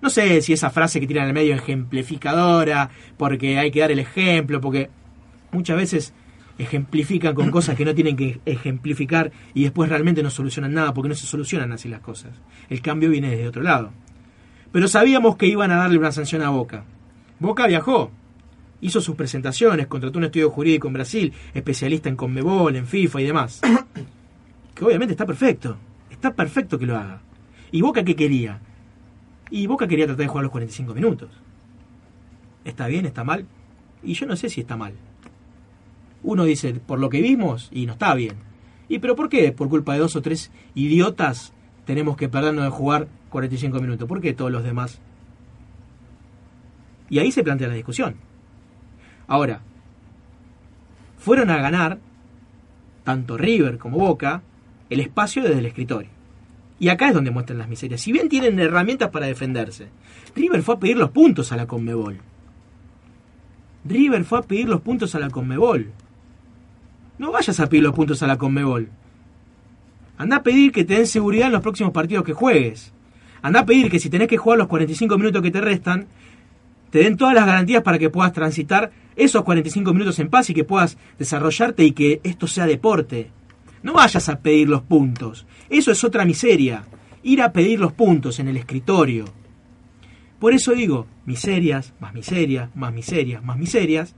No 0.03 0.09
sé 0.09 0.41
si 0.41 0.51
esa 0.51 0.69
frase 0.69 0.99
que 0.99 1.07
tiran 1.07 1.27
al 1.27 1.33
medio 1.33 1.55
ejemplificadora, 1.55 2.89
porque 3.15 3.57
hay 3.57 3.71
que 3.71 3.79
dar 3.79 3.89
el 3.89 3.99
ejemplo, 3.99 4.59
porque 4.59 4.89
muchas 5.53 5.77
veces 5.77 6.13
ejemplifican 6.57 7.33
con 7.33 7.49
cosas 7.51 7.77
que 7.77 7.85
no 7.85 7.95
tienen 7.95 8.17
que 8.17 8.41
ejemplificar 8.45 9.31
y 9.53 9.63
después 9.63 9.89
realmente 9.89 10.21
no 10.21 10.29
solucionan 10.29 10.73
nada 10.73 10.93
porque 10.93 11.07
no 11.07 11.15
se 11.15 11.25
solucionan 11.25 11.71
así 11.71 11.87
las 11.87 12.01
cosas. 12.01 12.33
El 12.69 12.81
cambio 12.81 13.11
viene 13.11 13.29
desde 13.29 13.47
otro 13.47 13.63
lado. 13.63 13.93
Pero 14.73 14.89
sabíamos 14.89 15.37
que 15.37 15.47
iban 15.47 15.71
a 15.71 15.77
darle 15.77 15.99
una 15.99 16.11
sanción 16.11 16.41
a 16.41 16.49
Boca. 16.49 16.83
Boca 17.39 17.65
viajó, 17.65 18.11
hizo 18.81 18.99
sus 18.99 19.15
presentaciones, 19.15 19.87
contrató 19.87 20.17
un 20.17 20.25
estudio 20.25 20.49
jurídico 20.49 20.89
en 20.89 20.95
Brasil, 20.95 21.33
especialista 21.53 22.09
en 22.09 22.17
Conmebol, 22.17 22.75
en 22.75 22.87
FIFA 22.87 23.21
y 23.21 23.25
demás. 23.25 23.61
Que 24.75 24.83
obviamente 24.83 25.13
está 25.13 25.25
perfecto, 25.25 25.77
está 26.09 26.33
perfecto 26.33 26.77
que 26.79 26.87
lo 26.87 26.97
haga. 26.97 27.21
¿Y 27.71 27.81
Boca 27.81 28.03
qué 28.03 28.15
quería? 28.15 28.59
Y 29.53 29.67
Boca 29.67 29.87
quería 29.87 30.07
tratar 30.07 30.23
de 30.23 30.27
jugar 30.27 30.45
los 30.45 30.51
45 30.51 30.95
minutos. 30.95 31.29
¿Está 32.65 32.87
bien? 32.87 33.05
¿Está 33.05 33.23
mal? 33.23 33.45
Y 34.01 34.15
yo 34.15 34.25
no 34.25 34.35
sé 34.35 34.49
si 34.49 34.61
está 34.61 34.75
mal. 34.75 34.95
Uno 36.23 36.43
dice, 36.43 36.73
por 36.73 36.97
lo 36.97 37.07
que 37.07 37.21
vimos, 37.21 37.69
y 37.71 37.85
no 37.85 37.93
está 37.93 38.15
bien. 38.15 38.33
¿Y 38.89 38.97
pero 38.97 39.15
por 39.15 39.29
qué? 39.29 39.51
Por 39.51 39.69
culpa 39.69 39.93
de 39.93 39.99
dos 39.99 40.15
o 40.15 40.23
tres 40.23 40.49
idiotas 40.73 41.53
tenemos 41.85 42.17
que 42.17 42.29
perdernos 42.29 42.63
de 42.63 42.71
jugar 42.71 43.07
45 43.29 43.79
minutos. 43.79 44.07
¿Por 44.07 44.21
qué 44.21 44.33
todos 44.33 44.51
los 44.51 44.63
demás? 44.63 44.99
Y 47.11 47.19
ahí 47.19 47.31
se 47.31 47.43
plantea 47.43 47.67
la 47.67 47.75
discusión. 47.75 48.15
Ahora, 49.27 49.61
fueron 51.19 51.51
a 51.51 51.57
ganar, 51.57 51.99
tanto 53.03 53.37
River 53.37 53.77
como 53.77 53.99
Boca, 53.99 54.41
el 54.89 54.99
espacio 54.99 55.43
desde 55.43 55.59
el 55.59 55.67
escritorio. 55.67 56.12
Y 56.83 56.89
acá 56.89 57.07
es 57.07 57.13
donde 57.13 57.31
muestran 57.31 57.59
las 57.59 57.69
miserias. 57.69 58.01
Si 58.01 58.11
bien 58.11 58.27
tienen 58.27 58.59
herramientas 58.59 59.09
para 59.09 59.25
defenderse, 59.25 59.87
River 60.35 60.63
fue 60.63 60.75
a 60.75 60.79
pedir 60.79 60.97
los 60.97 61.11
puntos 61.11 61.53
a 61.53 61.55
la 61.55 61.65
Conmebol. 61.65 62.19
River 63.85 64.25
fue 64.25 64.39
a 64.39 64.41
pedir 64.41 64.67
los 64.67 64.81
puntos 64.81 65.15
a 65.15 65.19
la 65.19 65.29
Conmebol. 65.29 65.91
No 67.17 67.31
vayas 67.31 67.57
a 67.61 67.69
pedir 67.69 67.83
los 67.83 67.95
puntos 67.95 68.21
a 68.21 68.27
la 68.27 68.37
Conmebol. 68.37 68.89
Anda 70.17 70.35
a 70.35 70.43
pedir 70.43 70.73
que 70.73 70.83
te 70.83 70.95
den 70.95 71.07
seguridad 71.07 71.47
en 71.47 71.53
los 71.53 71.61
próximos 71.61 71.93
partidos 71.93 72.25
que 72.25 72.33
juegues. 72.33 72.91
Anda 73.41 73.61
a 73.61 73.65
pedir 73.65 73.89
que 73.89 73.99
si 73.99 74.09
tenés 74.09 74.27
que 74.27 74.35
jugar 74.35 74.59
los 74.59 74.67
45 74.67 75.17
minutos 75.17 75.41
que 75.41 75.51
te 75.51 75.61
restan, 75.61 76.07
te 76.89 76.99
den 76.99 77.15
todas 77.15 77.33
las 77.33 77.45
garantías 77.45 77.81
para 77.81 77.97
que 77.97 78.09
puedas 78.09 78.33
transitar 78.33 78.91
esos 79.15 79.43
45 79.43 79.93
minutos 79.93 80.19
en 80.19 80.27
paz 80.27 80.49
y 80.49 80.53
que 80.53 80.65
puedas 80.65 80.97
desarrollarte 81.17 81.85
y 81.85 81.93
que 81.93 82.19
esto 82.25 82.45
sea 82.45 82.65
deporte. 82.65 83.31
No 83.83 83.93
vayas 83.93 84.29
a 84.29 84.39
pedir 84.39 84.69
los 84.69 84.81
puntos. 84.81 85.45
Eso 85.69 85.91
es 85.91 86.03
otra 86.03 86.25
miseria. 86.25 86.85
Ir 87.21 87.41
a 87.41 87.51
pedir 87.51 87.79
los 87.79 87.93
puntos 87.93 88.39
en 88.39 88.47
el 88.47 88.57
escritorio. 88.57 89.25
Por 90.39 90.53
eso 90.53 90.73
digo, 90.73 91.07
miserias, 91.25 91.93
más 91.99 92.13
miserias, 92.13 92.75
más 92.75 92.93
miserias, 92.93 93.43
más 93.43 93.57
miserias. 93.57 94.15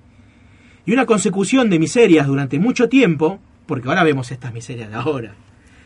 Y 0.86 0.94
una 0.94 1.06
consecución 1.06 1.70
de 1.70 1.80
miserias 1.80 2.28
durante 2.28 2.60
mucho 2.60 2.90
tiempo, 2.90 3.40
porque 3.66 3.88
ahora 3.90 4.04
vemos 4.04 4.32
estas 4.32 4.54
miserias 4.54 4.90
de 4.90 4.96
ahora, 4.96 5.36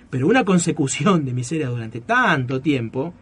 pero 0.10 0.28
una 0.28 0.44
consecución 0.44 1.26
de 1.26 1.34
miserias 1.34 1.70
durante 1.70 2.02
tanto 2.02 2.62
tiempo, 2.62 3.13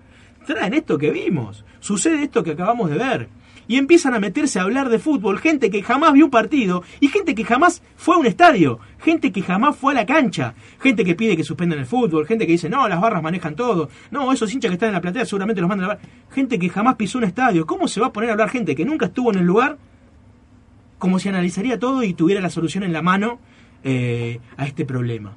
traen 0.45 0.73
esto 0.73 0.97
que 0.97 1.11
vimos. 1.11 1.65
Sucede 1.79 2.23
esto 2.23 2.43
que 2.43 2.51
acabamos 2.51 2.89
de 2.89 2.97
ver 2.97 3.29
y 3.67 3.77
empiezan 3.77 4.13
a 4.13 4.19
meterse 4.19 4.59
a 4.59 4.63
hablar 4.63 4.89
de 4.89 4.99
fútbol, 4.99 5.39
gente 5.39 5.69
que 5.69 5.83
jamás 5.83 6.13
vio 6.13 6.25
un 6.25 6.31
partido 6.31 6.83
y 6.99 7.09
gente 7.09 7.35
que 7.35 7.43
jamás 7.43 7.81
fue 7.95 8.15
a 8.15 8.19
un 8.19 8.25
estadio, 8.25 8.79
gente 8.99 9.31
que 9.31 9.41
jamás 9.41 9.75
fue 9.75 9.93
a 9.93 9.95
la 9.95 10.05
cancha, 10.05 10.55
gente 10.79 11.03
que 11.03 11.15
pide 11.15 11.35
que 11.35 11.43
suspendan 11.43 11.79
el 11.79 11.85
fútbol, 11.85 12.25
gente 12.25 12.45
que 12.45 12.53
dice, 12.53 12.69
no, 12.69 12.87
las 12.87 13.01
barras 13.01 13.21
manejan 13.21 13.55
todo, 13.55 13.89
no, 14.11 14.31
esos 14.31 14.53
hinchas 14.53 14.69
que 14.69 14.73
están 14.73 14.89
en 14.89 14.95
la 14.95 15.01
platea 15.01 15.25
seguramente 15.25 15.61
los 15.61 15.69
mandan 15.69 15.85
a 15.85 15.87
la 15.87 15.95
barra, 15.95 16.09
gente 16.31 16.57
que 16.59 16.69
jamás 16.69 16.95
pisó 16.95 17.17
un 17.17 17.25
estadio, 17.25 17.65
¿cómo 17.65 17.87
se 17.87 17.99
va 17.99 18.07
a 18.07 18.13
poner 18.13 18.29
a 18.29 18.33
hablar 18.33 18.49
gente 18.49 18.75
que 18.75 18.85
nunca 18.85 19.07
estuvo 19.07 19.31
en 19.31 19.39
el 19.39 19.45
lugar? 19.45 19.77
Como 20.97 21.19
si 21.19 21.29
analizaría 21.29 21.77
todo 21.77 22.03
y 22.03 22.13
tuviera 22.13 22.41
la 22.41 22.49
solución 22.49 22.83
en 22.83 22.93
la 22.93 23.01
mano 23.01 23.39
eh, 23.83 24.39
a 24.57 24.65
este 24.65 24.85
problema. 24.85 25.35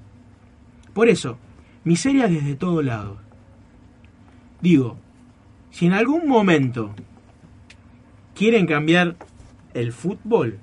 Por 0.95 1.09
eso, 1.09 1.39
miseria 1.85 2.29
desde 2.29 2.55
todo 2.55 2.83
lado. 2.83 3.19
Digo, 4.61 4.97
si 5.71 5.87
en 5.87 5.93
algún 5.93 6.27
momento 6.27 6.95
quieren 8.41 8.67
cambiar 8.67 9.17
el 9.75 9.93
fútbol, 9.93 10.61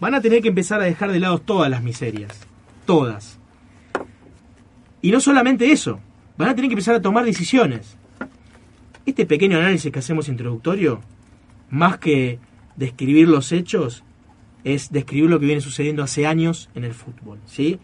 van 0.00 0.14
a 0.14 0.22
tener 0.22 0.40
que 0.40 0.48
empezar 0.48 0.80
a 0.80 0.84
dejar 0.84 1.12
de 1.12 1.20
lado 1.20 1.38
todas 1.38 1.68
las 1.70 1.82
miserias. 1.82 2.46
Todas. 2.86 3.38
Y 5.02 5.10
no 5.10 5.20
solamente 5.20 5.70
eso, 5.70 6.00
van 6.38 6.48
a 6.48 6.54
tener 6.54 6.70
que 6.70 6.76
empezar 6.76 6.94
a 6.94 7.02
tomar 7.02 7.26
decisiones. 7.26 7.98
Este 9.04 9.26
pequeño 9.26 9.58
análisis 9.58 9.92
que 9.92 9.98
hacemos 9.98 10.30
introductorio, 10.30 11.02
más 11.68 11.98
que 11.98 12.38
describir 12.76 13.28
los 13.28 13.52
hechos, 13.52 14.02
es 14.64 14.90
describir 14.90 15.28
lo 15.28 15.38
que 15.38 15.44
viene 15.44 15.60
sucediendo 15.60 16.02
hace 16.02 16.26
años 16.26 16.70
en 16.74 16.84
el 16.84 16.94
fútbol, 16.94 17.38
¿sí? 17.44 17.78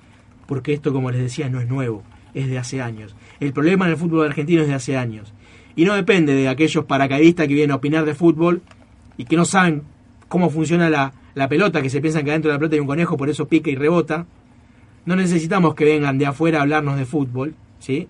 Porque 0.47 0.73
esto, 0.73 0.95
como 0.95 1.11
les 1.11 1.21
decía, 1.21 1.51
no 1.51 1.61
es 1.61 1.69
nuevo, 1.69 2.05
es 2.33 2.49
de 2.49 2.57
hace 2.57 2.81
años. 2.81 3.15
El 3.39 3.53
problema 3.53 3.85
en 3.85 3.91
el 3.91 3.99
fútbol 3.99 4.29
argentino 4.29 4.63
es 4.63 4.69
de 4.69 4.75
hace 4.75 4.97
años. 4.97 5.35
Y 5.77 5.85
no 5.85 5.93
depende 5.93 6.35
de 6.35 6.49
aquellos 6.49 6.87
paracaidistas 6.87 7.47
que 7.47 7.53
vienen 7.53 7.73
a 7.73 7.77
opinar 7.77 8.07
de 8.07 8.15
fútbol 8.15 8.63
y 9.17 9.25
que 9.25 9.37
no 9.37 9.45
saben 9.45 9.83
cómo 10.29 10.51
funciona 10.51 10.91
la, 10.91 11.49
pelota, 11.49 11.83
que 11.83 11.91
se 11.91 12.01
piensan 12.01 12.25
que 12.25 12.31
dentro 12.31 12.51
de 12.51 12.55
la 12.55 12.59
pelota 12.59 12.77
hay 12.77 12.81
un 12.81 12.87
conejo, 12.87 13.17
por 13.17 13.29
eso 13.29 13.49
pica 13.49 13.71
y 13.71 13.77
rebota. 13.77 14.27
No 15.05 15.17
necesitamos 15.17 15.75
que 15.75 15.85
vengan 15.85 16.19
de 16.19 16.27
afuera 16.27 16.59
a 16.59 16.63
hablarnos 16.63 16.99
de 16.99 17.05
fútbol, 17.05 17.55
¿sí? 17.79 18.09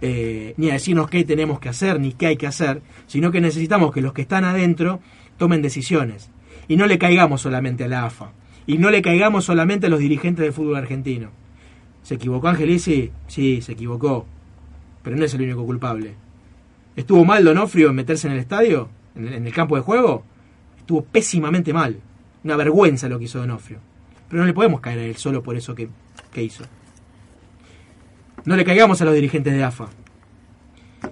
Eh, 0.00 0.54
ni 0.56 0.70
a 0.70 0.74
decirnos 0.74 1.10
qué 1.10 1.24
tenemos 1.24 1.60
que 1.60 1.68
hacer, 1.68 2.00
ni 2.00 2.12
qué 2.12 2.28
hay 2.28 2.36
que 2.36 2.46
hacer, 2.46 2.80
sino 3.06 3.30
que 3.30 3.40
necesitamos 3.40 3.92
que 3.92 4.00
los 4.00 4.14
que 4.14 4.22
están 4.22 4.44
adentro 4.44 5.00
tomen 5.36 5.60
decisiones. 5.60 6.30
Y 6.68 6.76
no 6.76 6.86
le 6.86 6.98
caigamos 6.98 7.42
solamente 7.42 7.84
a 7.84 7.88
la 7.88 8.06
AFA. 8.06 8.32
Y 8.66 8.78
no 8.78 8.90
le 8.90 9.02
caigamos 9.02 9.44
solamente 9.44 9.86
a 9.86 9.90
los 9.90 9.98
dirigentes 9.98 10.44
del 10.44 10.52
fútbol 10.52 10.76
argentino. 10.76 11.30
¿Se 12.02 12.14
equivocó 12.14 12.48
Angelici? 12.48 13.10
Sí, 13.26 13.60
se 13.60 13.72
equivocó. 13.72 14.26
Pero 15.02 15.16
no 15.16 15.24
es 15.24 15.34
el 15.34 15.42
único 15.42 15.66
culpable. 15.66 16.14
¿Estuvo 16.96 17.24
mal 17.24 17.44
Donofrio 17.44 17.90
en 17.90 17.96
meterse 17.96 18.26
en 18.28 18.34
el 18.34 18.40
estadio? 18.40 18.88
¿En 19.16 19.46
el 19.46 19.52
campo 19.52 19.76
de 19.76 19.82
juego? 19.82 20.24
Estuvo 20.90 21.04
pésimamente 21.04 21.72
mal. 21.72 22.00
Una 22.42 22.56
vergüenza 22.56 23.08
lo 23.08 23.18
que 23.18 23.26
hizo 23.26 23.38
Donofrio. 23.38 23.78
Pero 24.28 24.42
no 24.42 24.46
le 24.46 24.52
podemos 24.52 24.80
caer 24.80 24.98
a 24.98 25.04
él 25.04 25.16
solo 25.16 25.40
por 25.40 25.56
eso 25.56 25.72
que, 25.76 25.88
hizo. 26.34 26.64
No 28.44 28.56
le 28.56 28.64
caigamos 28.64 29.00
a 29.00 29.04
los 29.04 29.14
dirigentes 29.14 29.52
de 29.52 29.62
AFA. 29.62 29.88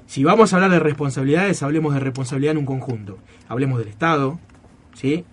Si 0.07 0.25
vamos 0.25 0.53
a 0.53 0.57
hablar 0.57 0.73
de 0.73 0.81
responsabilidades, 0.81 1.63
hablemos 1.63 1.95
de 1.95 2.01
responsabilidad 2.01 2.53
en 2.53 2.59
un 2.59 2.67
conjunto. 2.67 3.19
Hablemos 3.49 3.79
del 3.79 3.87
Estado, 3.87 4.41
¿sí? 4.95 5.25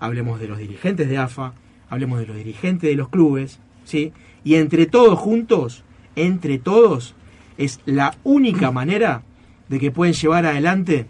Hablemos 0.00 0.40
de 0.40 0.48
los 0.48 0.58
dirigentes 0.58 1.08
de 1.08 1.18
AFA, 1.18 1.52
hablemos 1.88 2.18
de 2.18 2.26
los 2.26 2.36
dirigentes 2.36 2.90
de 2.90 2.96
los 2.96 3.08
clubes, 3.08 3.60
¿sí? 3.84 4.12
Y 4.42 4.56
entre 4.56 4.86
todos 4.86 5.16
juntos, 5.16 5.84
entre 6.16 6.58
todos, 6.58 7.14
es 7.56 7.78
la 7.86 8.16
única 8.24 8.72
manera 8.72 9.22
de 9.68 9.78
que 9.78 9.92
pueden 9.92 10.14
llevar 10.14 10.44
adelante 10.44 11.06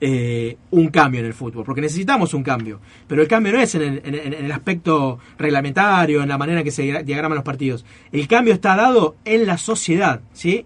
eh, 0.00 0.56
un 0.70 0.88
cambio 0.88 1.20
en 1.20 1.26
el 1.26 1.34
fútbol, 1.34 1.64
porque 1.64 1.80
necesitamos 1.80 2.32
un 2.34 2.42
cambio, 2.42 2.80
pero 3.06 3.22
el 3.22 3.28
cambio 3.28 3.52
no 3.52 3.60
es 3.60 3.74
en 3.74 4.00
el, 4.04 4.52
aspecto 4.52 5.18
reglamentario, 5.38 6.22
en 6.22 6.28
la 6.28 6.38
manera 6.38 6.60
en 6.60 6.64
que 6.64 6.70
se 6.70 7.02
diagraman 7.02 7.36
los 7.36 7.44
partidos, 7.44 7.84
el 8.10 8.26
cambio 8.26 8.54
está 8.54 8.76
dado 8.76 9.16
en 9.24 9.46
la 9.46 9.58
sociedad, 9.58 10.20
¿sí? 10.32 10.64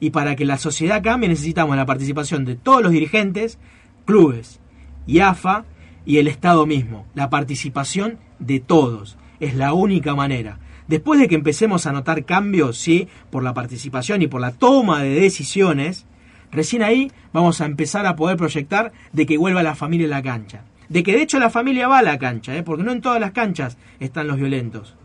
Y 0.00 0.10
para 0.10 0.34
que 0.34 0.46
la 0.46 0.56
sociedad 0.56 1.02
cambie 1.02 1.28
necesitamos 1.28 1.76
la 1.76 1.84
participación 1.84 2.44
de 2.46 2.56
todos 2.56 2.82
los 2.82 2.92
dirigentes, 2.92 3.58
clubes, 4.06 4.60
y 5.06 5.20
AFA 5.20 5.64
y 6.06 6.18
el 6.18 6.28
Estado 6.28 6.66
mismo. 6.66 7.06
La 7.14 7.30
participación 7.30 8.18
de 8.38 8.60
todos. 8.60 9.18
Es 9.40 9.54
la 9.54 9.72
única 9.72 10.14
manera. 10.14 10.58
Después 10.86 11.20
de 11.20 11.28
que 11.28 11.34
empecemos 11.34 11.86
a 11.86 11.92
notar 11.92 12.24
cambios, 12.24 12.76
sí, 12.76 13.08
por 13.30 13.42
la 13.42 13.54
participación 13.54 14.22
y 14.22 14.26
por 14.26 14.40
la 14.40 14.52
toma 14.52 15.02
de 15.02 15.20
decisiones, 15.20 16.06
recién 16.50 16.82
ahí 16.82 17.10
vamos 17.32 17.60
a 17.60 17.66
empezar 17.66 18.06
a 18.06 18.16
poder 18.16 18.36
proyectar 18.36 18.92
de 19.12 19.26
que 19.26 19.38
vuelva 19.38 19.62
la 19.62 19.74
familia 19.74 20.06
a 20.06 20.10
la 20.10 20.22
cancha. 20.22 20.62
De 20.88 21.02
que 21.02 21.12
de 21.12 21.22
hecho 21.22 21.38
la 21.38 21.50
familia 21.50 21.88
va 21.88 21.98
a 21.98 22.02
la 22.02 22.18
cancha, 22.18 22.56
¿eh? 22.56 22.62
porque 22.62 22.82
no 22.82 22.92
en 22.92 23.00
todas 23.00 23.20
las 23.20 23.30
canchas 23.30 23.78
están 24.00 24.26
los 24.26 24.38
violentos. 24.38 24.96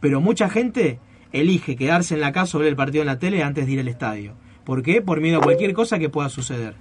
Pero 0.00 0.20
mucha 0.20 0.48
gente 0.48 0.98
elige 1.32 1.76
quedarse 1.76 2.14
en 2.14 2.20
la 2.20 2.32
casa 2.32 2.56
o 2.56 2.60
ver 2.60 2.68
el 2.68 2.76
partido 2.76 3.02
en 3.02 3.06
la 3.06 3.18
tele 3.18 3.42
antes 3.42 3.66
de 3.66 3.72
ir 3.72 3.80
al 3.80 3.88
estadio. 3.88 4.32
¿Por 4.64 4.82
qué? 4.82 5.00
Por 5.00 5.20
miedo 5.20 5.38
a 5.38 5.42
cualquier 5.42 5.72
cosa 5.72 5.98
que 5.98 6.08
pueda 6.08 6.28
suceder. 6.28 6.74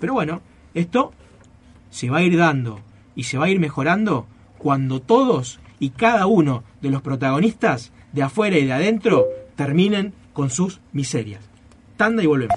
Pero 0.00 0.14
bueno, 0.14 0.42
esto 0.74 1.12
se 1.90 2.10
va 2.10 2.18
a 2.18 2.22
ir 2.22 2.36
dando 2.36 2.80
y 3.14 3.24
se 3.24 3.38
va 3.38 3.46
a 3.46 3.50
ir 3.50 3.60
mejorando 3.60 4.26
cuando 4.58 5.00
todos 5.00 5.60
y 5.78 5.90
cada 5.90 6.26
uno 6.26 6.64
de 6.80 6.90
los 6.90 7.02
protagonistas 7.02 7.92
de 8.12 8.22
afuera 8.22 8.56
y 8.58 8.64
de 8.64 8.72
adentro 8.72 9.26
terminen 9.56 10.14
con 10.32 10.50
sus 10.50 10.80
miserias. 10.92 11.42
Tanda 11.96 12.22
y 12.22 12.26
volvemos. 12.26 12.56